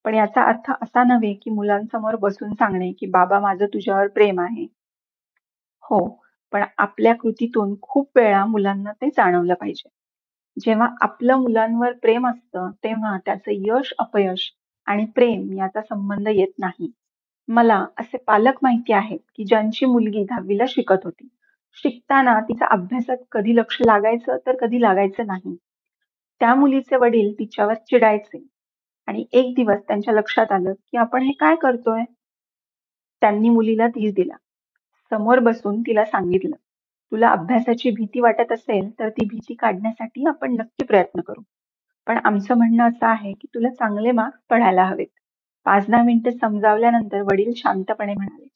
पण 0.05 0.15
याचा 0.15 0.43
अर्थ 0.45 0.71
असा 0.83 1.05
नव्हे 1.05 1.33
की 1.35 1.51
मुलांसमोर 1.51 2.17
बसून 2.21 2.53
सांगणे 2.55 2.93
की 2.93 3.07
बाबा 3.09 3.41
माझं 3.41 3.67
तुझ्यावर 3.67 4.09
प्रेम 4.11 4.41
आहे. 4.41 4.67
हो, 5.85 5.99
पण 6.53 6.65
आपल्या 6.79 7.15
कृतीतून 7.15 7.75
खूप 7.83 8.11
वेळा 8.17 8.45
मुलांना 8.47 8.93
ते 8.93 9.09
जाणवलं 9.09 9.55
पाहिजे. 9.55 9.89
जेव्हा 10.57 10.89
आपलं 11.01 11.37
मुलांवर 11.37 11.93
प्रेम 11.95 12.27
असतं 12.29 12.71
तेव्हा 12.85 13.17
त्याचं 13.27 13.53
यश 13.67 13.93
अपयश 13.99 14.51
आणि 14.89 15.05
प्रेम 15.15 15.53
याचा 15.53 15.83
संबंध 15.83 16.29
येत 16.29 16.53
नाही. 16.59 16.91
मला 17.49 17.85
असे 17.99 18.19
पालक 18.19 18.59
माहिती 18.63 18.93
आहेत 18.93 19.19
की 19.37 19.45
ज्यांची 19.45 19.87
मुलगी 19.87 20.25
दहावीला 20.25 20.65
शिकत 20.69 21.05
होती. 21.05 21.29
शिकताना 21.85 22.39
तिचा 22.41 22.67
अभ्यासात 22.71 23.17
कधी 23.33 23.57
लक्ष 23.57 23.81
लागायचं 23.81 24.37
तर 24.47 24.57
कधी 24.61 24.81
लागायचं 24.81 25.27
नाही. 25.27 25.57
त्या 26.41 26.55
मुलीचे 26.55 26.97
वडील 26.97 27.33
तिच्यावर 27.39 27.75
चिडायचे 27.91 28.43
आणि 29.09 29.25
एक 29.33 29.55
दिवस 29.55 29.79
त्यांच्या 29.89 30.15
लक्षात 30.15 30.53
आलं 30.53 30.73
की 30.73 30.97
आपण 30.97 31.23
हे 31.23 31.33
काय 31.33 31.57
करतोय? 31.57 32.03
त्यांनी 33.23 33.49
मुलीला 33.49 33.87
धीर 33.87 34.13
दिला. 34.17 34.35
समोर 35.13 35.39
बसून 35.39 35.81
तिला 35.81 36.05
सांगितलं, 36.05 36.57
तुला 37.13 37.29
अभ्यासाची 37.29 37.91
भीती 37.91 38.21
वाटत 38.21 38.53
असेल 38.53 38.91
तर 38.99 39.09
ती 39.09 39.25
भीती 39.25 39.55
काढण्यासाठी 39.55 40.27
आपण 40.29 40.53
नक्की 40.53 40.85
प्रयत्न 40.85 41.21
करू. 41.21 41.43
पण 42.07 42.19
आमचं 42.25 42.57
म्हणणं 42.57 42.89
असं 42.89 43.07
आहे 43.07 43.33
की 43.33 43.47
तुला 43.55 43.69
चांगले 43.71 44.13
मार्क्स 44.13 44.41
पडायला 44.51 44.85
हवेत. 44.85 45.07
पाच 45.67 45.87
दहा 45.91 46.03
मिनिटं 46.03 46.31
समजावल्यानंतर 46.31 47.23
वडील 47.23 47.53
शांतपणे 47.57 48.15
म्हणाले, 48.15 48.47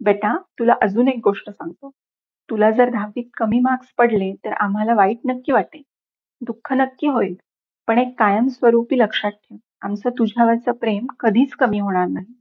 बेटा 0.00 0.36
तुला 0.58 0.74
अजून 0.82 1.08
एक 1.08 1.20
गोष्ट 1.24 1.50
सांगतो. 1.50 1.90
तुला 2.48 2.70
जर 2.70 2.90
दहावीत 2.90 3.24
कमी 3.36 3.60
मार्क्स 3.60 3.92
पडले 3.98 4.32
तर 4.44 4.52
आम्हाला 4.52 4.94
वाईट 4.94 5.18
नक्की 5.24 5.52
वाटेल. 5.52 5.82
दुःख 6.42 6.72
नक्की 6.72 7.06
होईल. 7.06 7.34
पण 7.88 7.98
एक 7.98 8.18
कायमस्वरूपी 8.18 8.98
लक्षात 8.98 9.30
ठेव, 9.32 9.56
आमचं 9.82 10.10
तुझ्यावरचं 10.10 10.72
प्रेम 10.72 11.06
कधीच 11.20 11.52
कमी 11.52 11.78
होणार 11.78 12.06
नाही. 12.08 12.32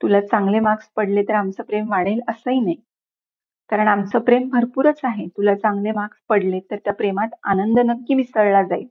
तुला 0.00 0.20
चांगले 0.20 0.60
मार्क्स 0.60 0.88
पडले 0.96 1.22
तर 1.22 1.34
आमचं 1.34 1.62
प्रेम 1.62 1.90
वाढेल 1.90 2.20
असंही 2.28 2.60
नाही. 2.60 2.76
कारण 3.70 3.88
आमचं 3.88 4.18
प्रेम 4.18 4.48
भरपूरच 4.48 5.00
आहे. 5.04 5.26
तुला 5.26 5.54
चांगले 5.54 5.92
मार्क्स 5.92 6.18
पडले 6.28 6.60
तर 6.70 6.76
त्या 6.76 6.92
प्रेमात 6.92 7.28
आनंद 7.42 7.78
नक्की 7.78 8.14
मिसळला 8.14 8.62
जाईल. 8.62 8.86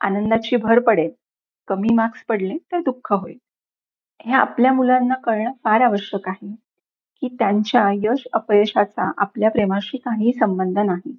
आनंदाची 0.00 0.56
भर 0.56 0.80
पडेल. 0.80 1.10
कमी 1.68 1.94
मार्क्स 1.94 2.24
पडले 2.28 2.56
तर 2.72 2.80
दुःख 2.80 3.12
होईल. 3.12 3.38
हे 4.20 4.32
आपल्या 4.32 4.72
मुलांना 4.72 5.14
कळणं 5.14 5.52
फार 5.64 5.80
आवश्यक 5.80 6.28
आहे 6.28 6.54
की 7.22 7.28
त्यांच्या 7.38 7.88
यश 7.94 8.26
अपयशाचा 8.32 9.10
आपल्या 9.16 9.50
प्रेमाशी 9.50 9.98
काही 9.98 10.32
संबंध 10.32 10.78
नाही. 10.78 11.16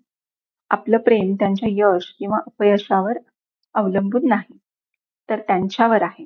आपलं 0.71 0.97
प्रेम 0.97 1.34
त्यांच्या 1.36 1.69
यश 1.71 2.12
किंवा 2.19 2.38
अपयशावर 2.38 3.17
अवलंबून 3.75 4.27
नाही, 4.27 4.58
तर 5.29 5.39
त्यांच्यावर 5.39 6.01
आहे. 6.01 6.25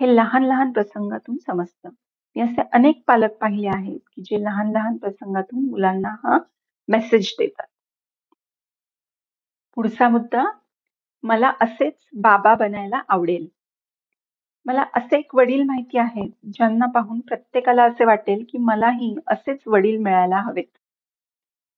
हे 0.00 0.14
लहान 0.16 0.44
लहान 0.44 0.72
प्रसंगातून 0.72 1.36
समजतं. 1.36 1.88
मी 2.36 2.42
असे 2.42 2.62
अनेक 2.72 3.02
पालक 3.06 3.36
पाहिले 3.40 3.68
आहेत 3.68 3.98
की 4.16 4.22
जे 4.22 4.42
लहान 4.44 4.70
लहान 4.72 4.96
प्रसंगातून 4.96 5.68
मुलांना 5.70 6.14
हा 6.24 6.38
मेसेज 6.88 7.34
देतात. 7.38 7.66
पुढचा 9.76 10.08
मुद्दा 10.08 10.44
मला 11.24 11.52
असेच 11.60 11.94
बाबा 12.14 12.54
बनायला 12.54 13.00
आवडेल 13.08 13.46
मला 14.68 14.84
असे 14.96 15.18
एक 15.18 15.34
वडील 15.34 15.62
माहिती 15.62 15.98
आहेत 15.98 16.30
ज्यांना 16.52 16.86
पाहून 16.86 17.20
प्रत्येकाला 17.20 17.82
असे 17.84 18.04
वाटेल 18.04 18.44
की 18.52 18.58
मलाही 18.58 19.14
असेच 19.26 19.58
वडील 19.66 19.96
मिळायला 19.96 20.36
हवेत. 20.36 20.78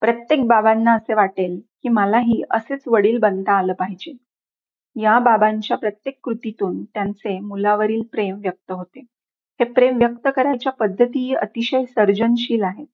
प्रत्येक 0.01 0.47
बाबांना 0.47 0.93
असे 0.93 1.13
वाटेल 1.13 1.59
की 1.83 1.89
मलाही 1.89 2.41
असेच 2.51 2.83
वडील 2.87 3.17
बनता 3.17 3.53
आलं 3.53 3.73
पाहिजे. 3.73 4.13
या 4.95 5.19
बाबांच्या 5.19 5.77
प्रत्येक 5.77 6.19
कृतीतून 6.23 6.83
त्यांचे 6.83 7.39
मुलावरील 7.39 8.01
प्रेम 8.11 8.35
व्यक्त 8.35 8.71
होते. 8.71 8.99
हे 9.59 9.63
प्रेम 9.63 9.97
व्यक्त 9.97 10.27
करायच्या 10.35 10.71
पद्धतीही 10.71 11.33
अतिशय 11.33 11.85
सर्जनशील 11.85 12.63
आहेत. 12.63 12.87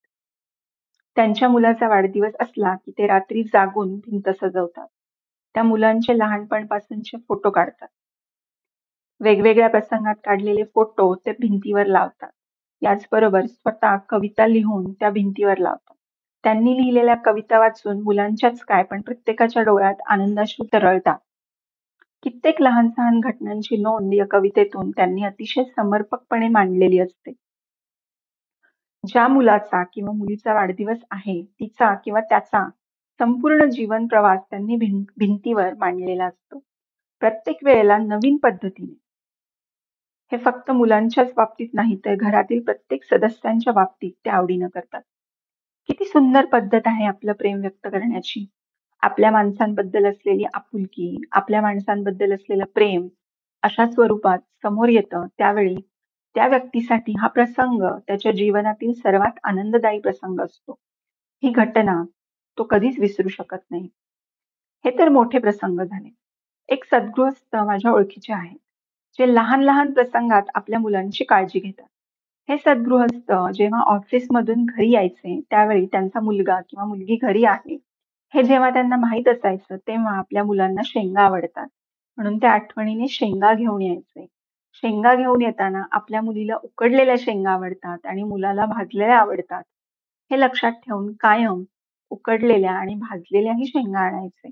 त्यांच्या 1.15 1.49
मुलाचा 1.49 1.87
वाढदिवस 1.87 2.33
असला 2.39 2.75
की 2.75 2.91
ते 2.91 3.07
रात्री 3.07 3.43
जागून 3.43 3.95
भिंत 3.97 4.29
सजवतात. 4.29 4.87
त्या 5.53 5.63
मुलांचे 5.63 6.17
लहानपणापासूनचे 6.17 7.17
फोटो 7.27 7.49
काढतात. 7.49 7.87
वेगवेगळ्या 9.21 9.67
प्रसंगात 9.69 10.15
काढलेले 10.23 10.63
फोटो 10.75 11.13
ते 11.25 11.31
भिंतीवर 11.39 11.85
लावतात. 11.85 12.29
याचबरोबर 12.81 13.45
स्वतः 13.45 13.95
कविता 14.09 14.47
लिहून 14.47 14.91
त्या 14.93 15.09
भिंतीवर 15.09 15.57
लावतात. 15.57 15.93
त्यांनी 16.43 16.75
लिहिलेल्या 16.77 17.15
कविता 17.15 17.59
वाचून 17.59 18.01
मुलांच्याच 18.01 18.59
काय 18.63 18.83
पण 18.83 19.01
प्रत्येकाच्या 19.01 19.63
डोळ्यात 19.63 20.01
आनंदाश्रू 20.09 20.65
तरळतात. 20.73 21.17
कित्येक 22.25 22.61
लहान 22.61 22.89
सहान 22.89 23.19
घटनांची 23.19 23.77
नोंद 23.77 24.13
या 24.13 24.25
कवितेतून 24.31 24.89
त्यांनी 24.91 25.23
अतिशय 25.23 25.63
समर्पकपणे 25.75 26.47
मांडलेली 26.47 26.99
असते. 26.99 27.31
ज्या 29.03 29.27
मुलाचा 29.27 29.83
किंवा 29.93 30.11
मुलीचा 30.13 30.53
वाढदिवस 30.53 30.97
आहे 31.11 31.41
तिचा 31.59 31.93
किंवा 32.05 32.19
त्याचा 32.19 32.67
संपूर्ण 33.19 33.69
जीवन 33.69 34.07
प्रवास 34.07 34.39
त्यांनी 34.49 34.75
भिंतीवर 35.17 35.73
मांडलेला 35.73 36.25
असतो. 36.25 36.59
प्रत्येक 37.21 37.63
वेळेला 37.63 37.97
नवीन 37.97 38.37
पद्धतीने 38.37 38.93
हे 40.31 40.37
फक्त 40.37 40.71
मुलांच्याच 40.71 41.33
बाबतीत 41.33 41.67
नाही 41.73 41.95
तर 41.95 42.15
घरातील 42.15 42.61
प्रत्येक 42.61 43.03
सदस्यांच्या 43.03 43.73
बाबतीत 43.73 44.11
ते 44.25 44.29
आवडीनं 44.29 44.67
करतात. 44.67 45.01
किती 45.89 46.05
सुंदर 46.05 46.45
पद्धत 46.45 46.81
आहे 46.85 47.05
आपलं 47.05 47.33
प्रेम 47.33 47.59
व्यक्त 47.59 47.87
करण्याची. 47.87 48.45
आपल्या 49.03 49.31
माणसांबद्दल 49.31 50.05
असलेली 50.05 50.43
आपुलकी 50.53 51.15
आपल्या 51.31 51.61
माणसांबद्दल 51.61 52.33
असलेलं 52.33 52.63
प्रेम 52.65 53.07
अशा 53.63 53.85
स्वरूपात 53.85 54.39
समोर 54.63 54.89
येतं 54.89 55.25
त्यावेळी 55.37 55.75
त्या 56.35 56.47
व्यक्तीसाठी 56.47 57.13
हा 57.19 57.27
प्रसंग 57.27 57.83
त्याच्या 58.07 58.31
जीवनातील 58.31 58.93
सर्वात 58.93 59.39
आनंददायी 59.43 59.99
प्रसंग 59.99 60.39
असतो. 60.39 60.79
ही 61.43 61.49
घटना 61.49 62.03
तो 62.57 62.63
कधीच 62.63 62.99
विसरू 62.99 63.29
शकत 63.29 63.71
नाही. 63.71 63.87
हे 64.85 64.99
तर 64.99 65.09
मोठे 65.09 65.39
प्रसंग 65.39 65.79
झाले. 65.79 66.09
एक 66.69 66.83
सद्गृहस्थ 66.85 67.55
माझ्या 67.55 67.91
ओळखीचे 67.91 68.33
आहेत. 68.33 68.57
जे 69.19 69.25
लहान 69.25 69.61
लहान 69.63 69.91
प्रसंगात 69.93 70.49
आपल्या 70.55 70.79
मुलांची 70.79 71.23
काळजी 71.23 71.59
घेतात. 71.59 71.85
हे 72.49 72.57
सद्गृहस्थ 72.57 73.31
जेव्हा 73.53 73.81
ऑफिस 73.95 74.27
मधून 74.31 74.65
घरी 74.65 74.89
यायचे 74.91 75.39
त्यावेळी 75.49 75.85
त्यांचा 75.85 76.19
मुलगा 76.19 76.59
किंवा 76.69 76.85
मुलगी 76.85 77.15
घरी 77.21 77.43
आहे 77.45 77.77
हे 78.33 78.43
जेव्हा 78.43 78.69
त्यांना 78.69 78.95
माहीत 78.95 79.27
असायचं 79.27 79.77
तेव्हा 79.87 80.17
आपल्या 80.17 80.43
मुलांना 80.43 80.81
शेंगा 80.85 81.21
आवडतात. 81.21 81.67
म्हणून 82.17 82.37
त्या 82.37 82.51
आठवणीने 82.51 83.07
शेंगा 83.07 83.53
घेऊन 83.53 83.81
यायचे. 83.81 84.25
शेंगा 84.83 85.13
घेऊन 85.15 85.41
येताना 85.41 85.83
आपल्या 85.91 86.21
मुलीला 86.21 86.55
उकडलेल्या 86.63 87.15
शेंगा 87.19 87.51
आवडतात 87.51 88.05
आणि 88.05 88.23
मुलाला 88.23 88.65
भाजलेल्या 88.65 89.17
आवडतात. 89.17 89.63
हे 90.31 90.39
लक्षात 90.39 90.71
ठेवून 90.85 91.11
कायम 91.19 91.63
उकडलेल्या 92.11 92.71
आणि 92.71 92.95
भाजलेल्याही 92.95 93.65
शेंगा 93.65 93.99
आणायचे. 93.99 94.49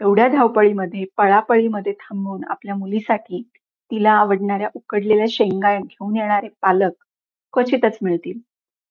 एवढ्या 0.00 0.28
धावपळीमध्ये 0.28 1.04
पळापळीमध्ये 1.16 1.92
थांबून 2.00 2.44
आपल्या 2.48 2.74
मुलीसाठी 2.74 3.42
तिला 3.90 4.12
आवडणाऱ्या 4.12 4.68
उकडलेल्या 4.74 5.26
शेंगा 5.30 5.76
घेऊन 5.78 6.16
येणारे 6.16 6.48
पालक 6.62 6.92
क्वचितच 7.54 7.98
मिळतील. 8.02 8.38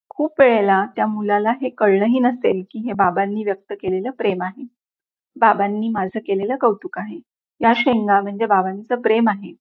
खूप 0.10 0.40
वेळेला 0.40 0.86
त्या 0.96 1.06
मुलाला 1.08 1.52
हे 1.62 1.70
कळलंही 1.70 2.20
नसेल 2.20 2.64
की 2.72 2.80
हे 2.80 2.94
बाबांनी 2.94 3.44
व्यक्त 3.44 3.74
केलेलं 3.74 4.12
प्रेम 4.12 4.44
आहे. 4.44 4.66
बाबांनी 5.36 5.90
माझं 5.90 6.20
केलेलं 6.20 6.56
कौतुक 6.56 6.98
आहे. 7.00 7.20
या 7.62 7.74
शेंगा 7.76 8.22
म्हणजे 8.22 8.46
बाबांचं 8.46 9.02
प्रेम 9.02 9.30
आहे. 9.30 9.54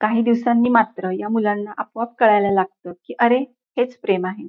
काही 0.00 0.22
दिवसांनी 0.22 0.68
मात्र 0.68 1.10
या 1.10 1.28
मुलांना 1.28 1.72
आपोआप 1.76 2.14
कळायला 2.18 2.50
लागतं 2.50 2.92
की 3.06 3.14
अरे 3.18 3.38
हेच 3.76 3.96
प्रेम 3.98 4.26
आहे. 4.26 4.46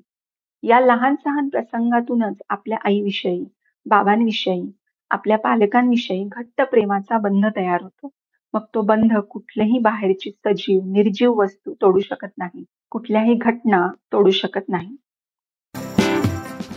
या 0.63 0.79
लहान 0.79 1.15
सहान 1.15 1.49
प्रसंगातूनच 1.49 2.41
आपल्या 2.49 2.77
आईविषयी 2.85 3.43
बाबांविषयी 3.85 4.71
आपल्या 5.11 5.37
पालकांविषयी 5.37 6.23
घट्ट 6.31 6.61
प्रेमाचा 6.61 7.17
बंध 7.17 7.45
तयार 7.55 7.81
होतो. 7.81 8.09
मग 8.55 8.65
तो 8.73 8.81
बंध 8.81 9.13
कुठलीही 9.29 9.79
बाहेरची 9.79 10.31
सजीव 10.31 10.81
निर्जीव 10.85 11.33
वस्तू 11.33 11.73
तोडू 11.73 11.99
शकत 11.99 12.27
नाही. 12.37 12.63
कुठल्याही 12.91 13.33
घटना 13.33 13.87
तोडू 14.11 14.31
शकत 14.31 14.69
नाही. 14.69 14.95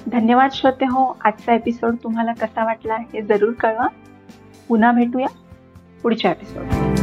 धन्यवाद 0.07 0.51
श्रोते 0.51 0.85
हो 0.85 1.05
आजचा 1.25 1.55
एपिसोड 1.55 1.97
तुम्हाला 2.03 2.33
कसा 2.33 2.65
वाटला 2.65 2.97
हे 3.15 3.23
जरूर 3.23 3.53
कळवा. 3.53 3.87
पुन्हा 4.69 4.93
भेटूया 4.93 5.27
पुढच्या 6.03 6.31
एपिसोड 6.31 6.98